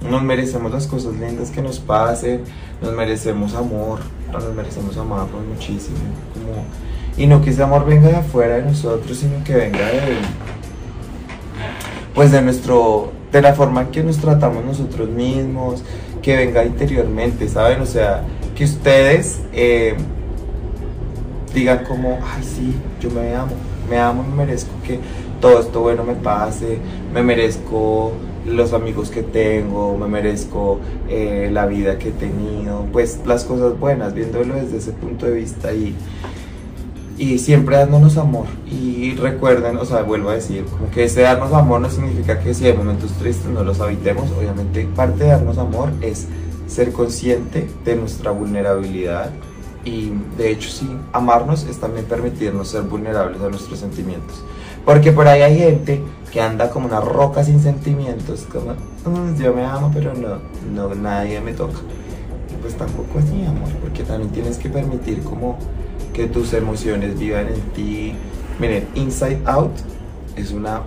nos 0.09 0.23
merecemos 0.23 0.73
las 0.73 0.87
cosas 0.87 1.15
lindas 1.15 1.51
que 1.51 1.61
nos 1.61 1.79
pasen, 1.79 2.43
nos 2.81 2.95
merecemos 2.95 3.55
amor, 3.55 4.01
nos 4.33 4.55
merecemos 4.55 4.97
amarnos 4.97 5.45
muchísimo. 5.47 5.99
Como, 6.33 6.65
y 7.17 7.27
no 7.27 7.43
que 7.43 7.51
ese 7.51 7.63
amor 7.63 7.85
venga 7.85 8.09
de 8.09 8.17
afuera 8.17 8.57
de 8.57 8.63
nosotros, 8.63 9.19
sino 9.19 9.43
que 9.45 9.55
venga 9.55 9.81
pues 12.15 12.33
de 12.33 12.43
nuestro 12.43 13.13
de 13.33 13.43
la 13.43 13.55
forma 13.55 13.83
en 13.83 13.89
que 13.89 14.03
nos 14.03 14.19
tratamos 14.19 14.65
nosotros 14.65 15.09
mismos, 15.09 15.83
que 16.23 16.37
venga 16.37 16.65
interiormente, 16.65 17.49
¿saben? 17.49 17.81
O 17.81 17.87
sea, 17.87 18.25
que 18.55 18.65
ustedes 18.65 19.41
eh, 19.53 19.95
digan 21.55 21.85
como, 21.85 22.19
ay 22.23 22.43
sí, 22.43 22.75
yo 23.01 23.11
me 23.11 23.35
amo, 23.35 23.53
me 23.89 23.99
amo, 23.99 24.23
me 24.23 24.45
merezco 24.45 24.71
que 24.85 24.99
todo 25.41 25.61
esto 25.61 25.81
bueno 25.81 26.05
me 26.05 26.15
pase, 26.15 26.79
me 27.13 27.23
merezco 27.23 28.13
los 28.47 28.73
amigos 28.73 29.11
que 29.11 29.23
tengo, 29.23 29.97
me 29.97 30.07
merezco 30.07 30.81
eh, 31.09 31.49
la 31.53 31.67
vida 31.67 31.99
que 31.99 32.09
he 32.09 32.13
tenido, 32.13 32.87
pues 32.93 33.21
las 33.27 33.45
cosas 33.45 33.79
buenas, 33.79 34.15
viéndolo 34.15 34.55
desde 34.55 34.79
ese 34.79 34.93
punto 34.93 35.27
de 35.27 35.33
vista 35.33 35.73
y 35.73 35.95
y 37.21 37.39
siempre 37.39 37.77
dándonos 37.77 38.17
amor. 38.17 38.47
Y 38.67 39.15
recuerden, 39.15 39.77
o 39.77 39.85
sea, 39.85 40.01
vuelvo 40.03 40.31
a 40.31 40.35
decir, 40.35 40.65
como 40.65 40.91
que 40.91 41.05
ese 41.05 41.21
darnos 41.21 41.53
amor 41.53 41.83
no 41.83 41.91
significa 41.91 42.41
que 42.41 42.55
si 42.55 42.65
hay 42.65 42.73
momentos 42.73 43.13
tristes 43.13 43.45
no 43.45 43.63
los 43.63 43.79
habitemos. 43.81 44.31
Obviamente, 44.31 44.89
parte 44.97 45.25
de 45.25 45.31
darnos 45.31 45.59
amor 45.59 45.91
es 46.01 46.27
ser 46.67 46.93
consciente 46.93 47.69
de 47.85 47.97
nuestra 47.97 48.31
vulnerabilidad 48.31 49.31
Y 49.85 50.13
de 50.39 50.51
hecho 50.51 50.71
sí, 50.71 50.89
amarnos 51.13 51.65
es 51.65 51.79
también 51.79 52.07
permitirnos 52.07 52.69
ser 52.69 52.83
vulnerables 52.83 53.43
a 53.43 53.51
nuestros 53.51 53.79
sentimientos. 53.79 54.43
Porque 54.87 55.13
por 55.13 55.29
ahí 55.29 55.43
hay 55.43 55.59
gente 55.59 56.03
que 56.33 56.41
anda 56.41 56.71
como 56.71 56.87
una 56.87 57.01
roca 57.01 57.45
sin 57.45 57.61
sentimientos, 57.61 58.47
como 58.51 58.73
mm, 59.05 59.37
yo 59.37 59.53
me 59.53 59.65
amo, 59.65 59.91
pero 59.93 60.15
no, 60.15 60.39
no, 60.73 60.95
nadie 60.95 61.39
me 61.43 61.53
toca. 61.53 61.81
Pues 62.63 62.77
tampoco 62.77 63.19
es 63.19 63.27
mi 63.27 63.45
amor, 63.45 63.69
porque 63.83 64.05
también 64.05 64.31
tienes 64.31 64.57
que 64.57 64.71
permitir 64.71 65.23
como 65.23 65.59
que 66.13 66.27
tus 66.27 66.53
emociones 66.53 67.19
vivan 67.19 67.49
en 67.49 67.61
ti. 67.73 68.15
Miren, 68.59 68.87
Inside 68.95 69.41
Out 69.47 69.73
es 70.37 70.53
una 70.53 70.83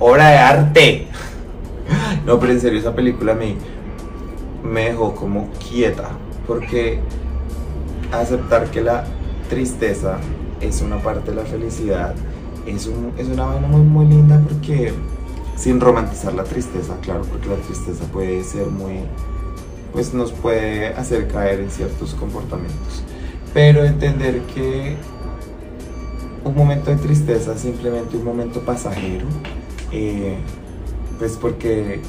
obra 0.00 0.28
de 0.28 0.38
arte. 0.38 1.06
No, 2.24 2.40
pero 2.40 2.52
en 2.52 2.60
serio, 2.60 2.78
esa 2.78 2.94
película 2.94 3.34
me, 3.34 3.56
me 4.62 4.86
dejó 4.86 5.14
como 5.14 5.50
quieta, 5.68 6.12
porque 6.46 6.98
aceptar 8.10 8.70
que 8.70 8.80
la 8.80 9.04
tristeza 9.50 10.16
es 10.62 10.80
una 10.80 10.96
parte 11.02 11.32
de 11.32 11.36
la 11.36 11.42
felicidad 11.42 12.14
es, 12.66 12.88
es 13.18 13.28
una 13.28 13.46
vaina 13.46 13.68
muy, 13.68 13.82
muy 13.82 14.06
linda 14.06 14.40
porque 14.48 14.92
sin 15.56 15.80
romantizar 15.80 16.34
la 16.34 16.44
tristeza, 16.44 16.96
claro, 17.00 17.22
porque 17.22 17.48
la 17.48 17.56
tristeza 17.56 18.04
puede 18.12 18.42
ser 18.42 18.66
muy, 18.66 19.00
pues 19.92 20.14
nos 20.14 20.32
puede 20.32 20.88
hacer 20.94 21.28
caer 21.28 21.60
en 21.60 21.70
ciertos 21.70 22.14
comportamientos, 22.14 23.02
pero 23.54 23.84
entender 23.84 24.40
que 24.52 24.96
un 26.44 26.54
momento 26.54 26.90
de 26.90 26.96
tristeza 26.96 27.54
es 27.54 27.60
simplemente 27.60 28.16
un 28.16 28.24
momento 28.24 28.60
pasajero, 28.60 29.26
eh, 29.92 30.36
pues 31.18 31.38
porque 31.40 32.00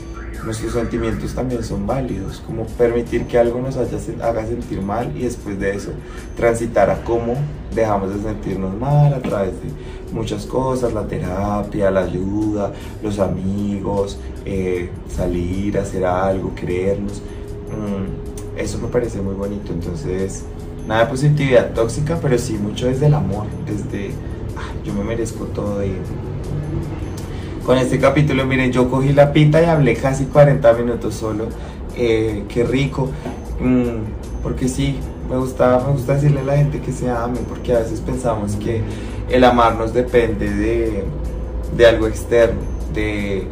nuestros 0.44 0.74
sentimientos 0.74 1.34
también 1.34 1.64
son 1.64 1.88
válidos, 1.88 2.42
como 2.46 2.66
permitir 2.66 3.26
que 3.26 3.38
algo 3.38 3.62
nos 3.62 3.78
haga 3.78 4.46
sentir 4.46 4.82
mal 4.82 5.16
y 5.16 5.22
después 5.22 5.60
de 5.60 5.76
eso 5.76 5.92
transitar 6.36 6.90
a 6.90 7.04
cómo 7.04 7.36
dejamos 7.74 8.14
de 8.14 8.22
sentirnos 8.22 8.76
mal 8.80 9.14
a 9.14 9.22
través 9.22 9.52
de 9.52 9.70
muchas 10.12 10.46
cosas, 10.46 10.94
la 10.94 11.08
terapia, 11.08 11.92
la 11.92 12.02
ayuda, 12.02 12.72
los 13.04 13.20
amigos, 13.20 14.18
eh, 14.46 14.90
salir, 15.10 15.78
hacer 15.78 16.06
algo, 16.06 16.54
creernos. 16.56 17.22
Mm, 17.70 18.60
eso 18.60 18.80
me 18.80 18.88
parece 18.88 19.22
muy 19.22 19.36
bonito, 19.36 19.74
entonces 19.74 20.46
nada 20.88 21.06
de 21.06 21.12
positividad 21.12 21.74
tóxica, 21.74 22.18
pero 22.22 22.38
sí 22.38 22.54
mucho 22.54 22.88
desde 22.88 23.08
el 23.08 23.14
amor, 23.14 23.48
desde 23.66 24.12
yo 24.86 24.94
me 24.94 25.04
merezco 25.04 25.46
todo 25.46 25.84
y 25.84 25.94
con 27.66 27.80
este 27.80 28.00
capítulo, 28.00 28.46
miren, 28.46 28.72
yo 28.72 28.90
cogí 28.90 29.12
la 29.12 29.34
pita 29.34 29.60
y 29.60 29.66
hablé 29.66 29.96
casi 29.96 30.26
40 30.26 30.72
minutos 30.74 31.16
solo. 31.16 31.48
Eh, 31.98 32.44
qué 32.48 32.64
rico. 32.64 33.10
Mm, 33.60 34.44
porque 34.44 34.68
sí, 34.68 35.00
me 35.30 35.38
gusta, 35.38 35.82
me 35.84 35.94
gusta 35.94 36.14
decirle 36.14 36.42
a 36.42 36.44
la 36.44 36.58
gente 36.58 36.80
que 36.80 36.92
se 36.92 37.10
ame, 37.10 37.40
porque 37.50 37.74
a 37.74 37.80
veces 37.80 38.02
pensamos 38.02 38.56
que 38.58 38.84
el 39.30 39.44
amarnos 39.44 39.96
depende 39.96 40.48
de, 41.76 41.86
algo 41.88 42.06
externo, 42.06 42.62
de, 42.94 43.48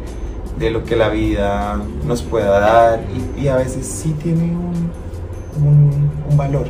lo 0.70 0.84
que 0.84 0.94
la 0.94 1.08
vida 1.08 1.80
nos 2.06 2.22
pueda 2.22 2.60
dar, 2.60 3.00
y, 3.36 3.48
a 3.48 3.56
veces 3.56 3.84
sí 3.84 4.14
tiene 4.22 4.52
un, 4.52 6.10
un 6.30 6.36
valor. 6.36 6.68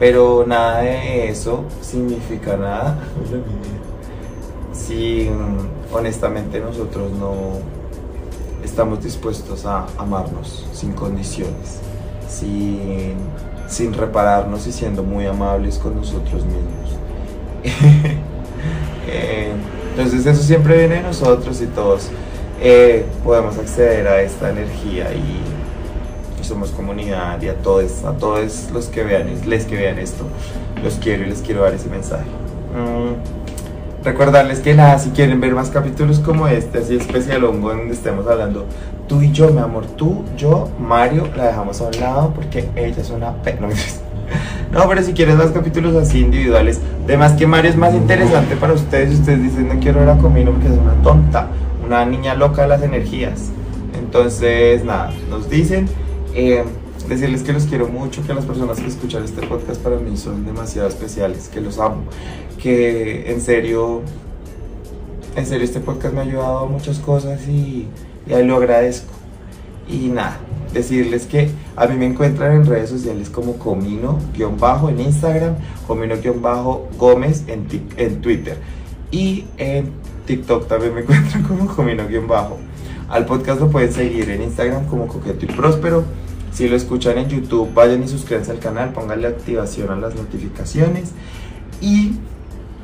Pero 0.00 0.44
nada 0.46 0.80
de 0.80 1.28
eso 1.28 1.64
significa 1.82 2.56
nada. 2.56 2.98
Si 4.72 5.30
honestamente 5.92 6.58
nosotros 6.58 7.12
no 7.12 7.58
estamos 8.64 9.04
dispuestos 9.04 9.66
a 9.66 9.86
amarnos 9.98 10.66
sin 10.72 10.92
condiciones, 10.92 11.80
sin, 12.28 13.14
sin 13.68 13.92
repararnos 13.92 14.66
y 14.66 14.72
siendo 14.72 15.02
muy 15.02 15.26
amables 15.26 15.78
con 15.78 15.94
nosotros 15.94 16.44
mismos. 16.44 16.96
Eh, 19.12 19.50
entonces 19.90 20.24
eso 20.24 20.40
siempre 20.40 20.76
viene 20.76 20.96
de 20.96 21.02
nosotros 21.02 21.60
y 21.62 21.66
todos 21.66 22.10
eh, 22.60 23.04
podemos 23.24 23.58
acceder 23.58 24.06
a 24.06 24.22
esta 24.22 24.50
energía 24.50 25.12
y, 25.12 25.49
somos 26.50 26.70
comunidad 26.72 27.40
y 27.40 27.48
a 27.48 27.54
todos, 27.54 28.04
a 28.04 28.12
todos 28.12 28.70
los 28.72 28.86
que 28.86 29.04
vean, 29.04 29.28
les 29.46 29.64
que 29.64 29.76
vean 29.76 29.98
esto, 29.98 30.24
los 30.82 30.94
quiero 30.94 31.22
y 31.22 31.26
les 31.26 31.40
quiero 31.40 31.62
dar 31.62 31.72
ese 31.72 31.88
mensaje. 31.88 32.24
Mm. 32.74 34.04
Recordarles 34.04 34.60
que 34.60 34.74
nada, 34.74 34.98
si 34.98 35.10
quieren 35.10 35.40
ver 35.40 35.54
más 35.54 35.70
capítulos 35.70 36.18
como 36.18 36.48
este, 36.48 36.78
así 36.78 36.96
especial 36.96 37.44
hongo 37.44 37.70
donde 37.70 37.94
estemos 37.94 38.26
hablando 38.26 38.66
tú 39.06 39.20
y 39.22 39.32
yo, 39.32 39.50
mi 39.50 39.58
amor, 39.58 39.86
tú, 39.96 40.24
yo, 40.36 40.68
Mario, 40.78 41.28
la 41.36 41.48
dejamos 41.48 41.80
a 41.80 41.84
un 41.84 42.00
lado 42.00 42.32
porque 42.34 42.68
ella 42.76 43.00
es 43.00 43.10
una... 43.10 43.30
No, 43.60 43.68
no, 44.72 44.88
pero 44.88 45.02
si 45.02 45.12
quieres 45.12 45.36
más 45.36 45.50
capítulos 45.50 45.94
así 45.96 46.20
individuales, 46.20 46.80
además 47.04 47.32
que 47.32 47.46
Mario 47.46 47.70
es 47.70 47.76
más 47.76 47.92
interesante 47.94 48.56
para 48.56 48.72
ustedes, 48.72 49.18
ustedes 49.18 49.42
dicen 49.42 49.68
no 49.68 49.80
quiero 49.80 50.00
ver 50.00 50.10
a 50.10 50.16
Comino 50.16 50.52
porque 50.52 50.68
es 50.68 50.78
una 50.78 50.94
tonta, 51.02 51.48
una 51.84 52.04
niña 52.04 52.34
loca 52.34 52.62
de 52.62 52.68
las 52.68 52.82
energías. 52.82 53.50
Entonces, 53.98 54.84
nada, 54.84 55.12
nos 55.28 55.48
dicen... 55.48 55.88
Eh, 56.34 56.64
decirles 57.08 57.42
que 57.42 57.52
los 57.52 57.64
quiero 57.64 57.88
mucho, 57.88 58.24
que 58.26 58.34
las 58.34 58.44
personas 58.44 58.78
que 58.78 58.86
escuchan 58.86 59.24
este 59.24 59.46
podcast 59.46 59.80
para 59.82 59.96
mí 59.96 60.16
son 60.16 60.44
demasiado 60.44 60.88
especiales, 60.88 61.48
que 61.48 61.60
los 61.60 61.78
amo, 61.78 62.02
que 62.62 63.30
en 63.32 63.40
serio, 63.40 64.02
en 65.34 65.46
serio 65.46 65.64
este 65.64 65.80
podcast 65.80 66.14
me 66.14 66.20
ha 66.20 66.24
ayudado 66.24 66.58
a 66.60 66.66
muchas 66.66 66.98
cosas 66.98 67.46
y, 67.48 67.88
y 68.26 68.42
lo 68.44 68.56
agradezco. 68.56 69.12
Y 69.88 70.08
nada, 70.08 70.38
decirles 70.72 71.26
que 71.26 71.50
a 71.74 71.86
mí 71.86 71.96
me 71.96 72.06
encuentran 72.06 72.52
en 72.52 72.66
redes 72.66 72.90
sociales 72.90 73.28
como 73.28 73.58
Comino-bajo 73.58 74.88
en 74.88 75.00
Instagram, 75.00 75.56
Comino-Gómez 75.86 77.44
en, 77.48 77.66
en 77.96 78.20
Twitter 78.20 78.56
y 79.10 79.46
en 79.58 79.90
TikTok 80.26 80.68
también 80.68 80.94
me 80.94 81.00
encuentran 81.02 81.42
como 81.42 81.66
Comino-bajo. 81.66 82.58
Al 83.10 83.26
podcast 83.26 83.60
lo 83.60 83.70
pueden 83.70 83.92
seguir 83.92 84.30
en 84.30 84.42
Instagram 84.42 84.86
como 84.86 85.06
Coqueto 85.06 85.44
y 85.44 85.48
Próspero 85.48 86.04
si 86.52 86.68
lo 86.68 86.76
escuchan 86.76 87.18
en 87.18 87.28
YouTube, 87.28 87.72
vayan 87.72 88.02
y 88.02 88.08
suscríbanse 88.08 88.50
al 88.50 88.58
canal, 88.58 88.92
pónganle 88.92 89.28
activación 89.28 89.90
a 89.90 89.96
las 89.96 90.14
notificaciones. 90.14 91.12
Y. 91.80 92.16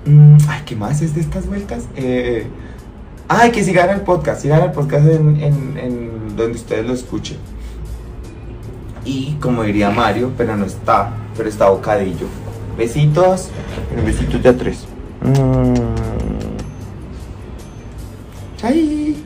Mm, 0.04 0.36
ay, 0.48 0.62
¿qué 0.64 0.76
más 0.76 1.02
es 1.02 1.14
de 1.14 1.20
estas 1.20 1.46
vueltas? 1.46 1.84
Eh, 1.96 2.46
ay, 3.28 3.50
que 3.50 3.64
sigan 3.64 3.90
el 3.90 4.02
podcast, 4.02 4.42
sigan 4.42 4.62
el 4.62 4.70
podcast 4.70 5.06
en, 5.06 6.36
donde 6.36 6.56
ustedes 6.56 6.86
lo 6.86 6.94
escuchen. 6.94 7.38
Y 9.04 9.32
como 9.40 9.62
diría 9.64 9.90
Mario, 9.90 10.32
pero 10.36 10.56
no 10.56 10.64
está, 10.64 11.12
pero 11.36 11.48
está 11.48 11.68
bocadillo. 11.68 12.26
Besitos, 12.78 13.50
besitos 14.04 14.42
de 14.42 14.48
a 14.48 14.56
tres. 14.56 14.86
Mm. 15.22 15.74
Chai. 18.58 19.25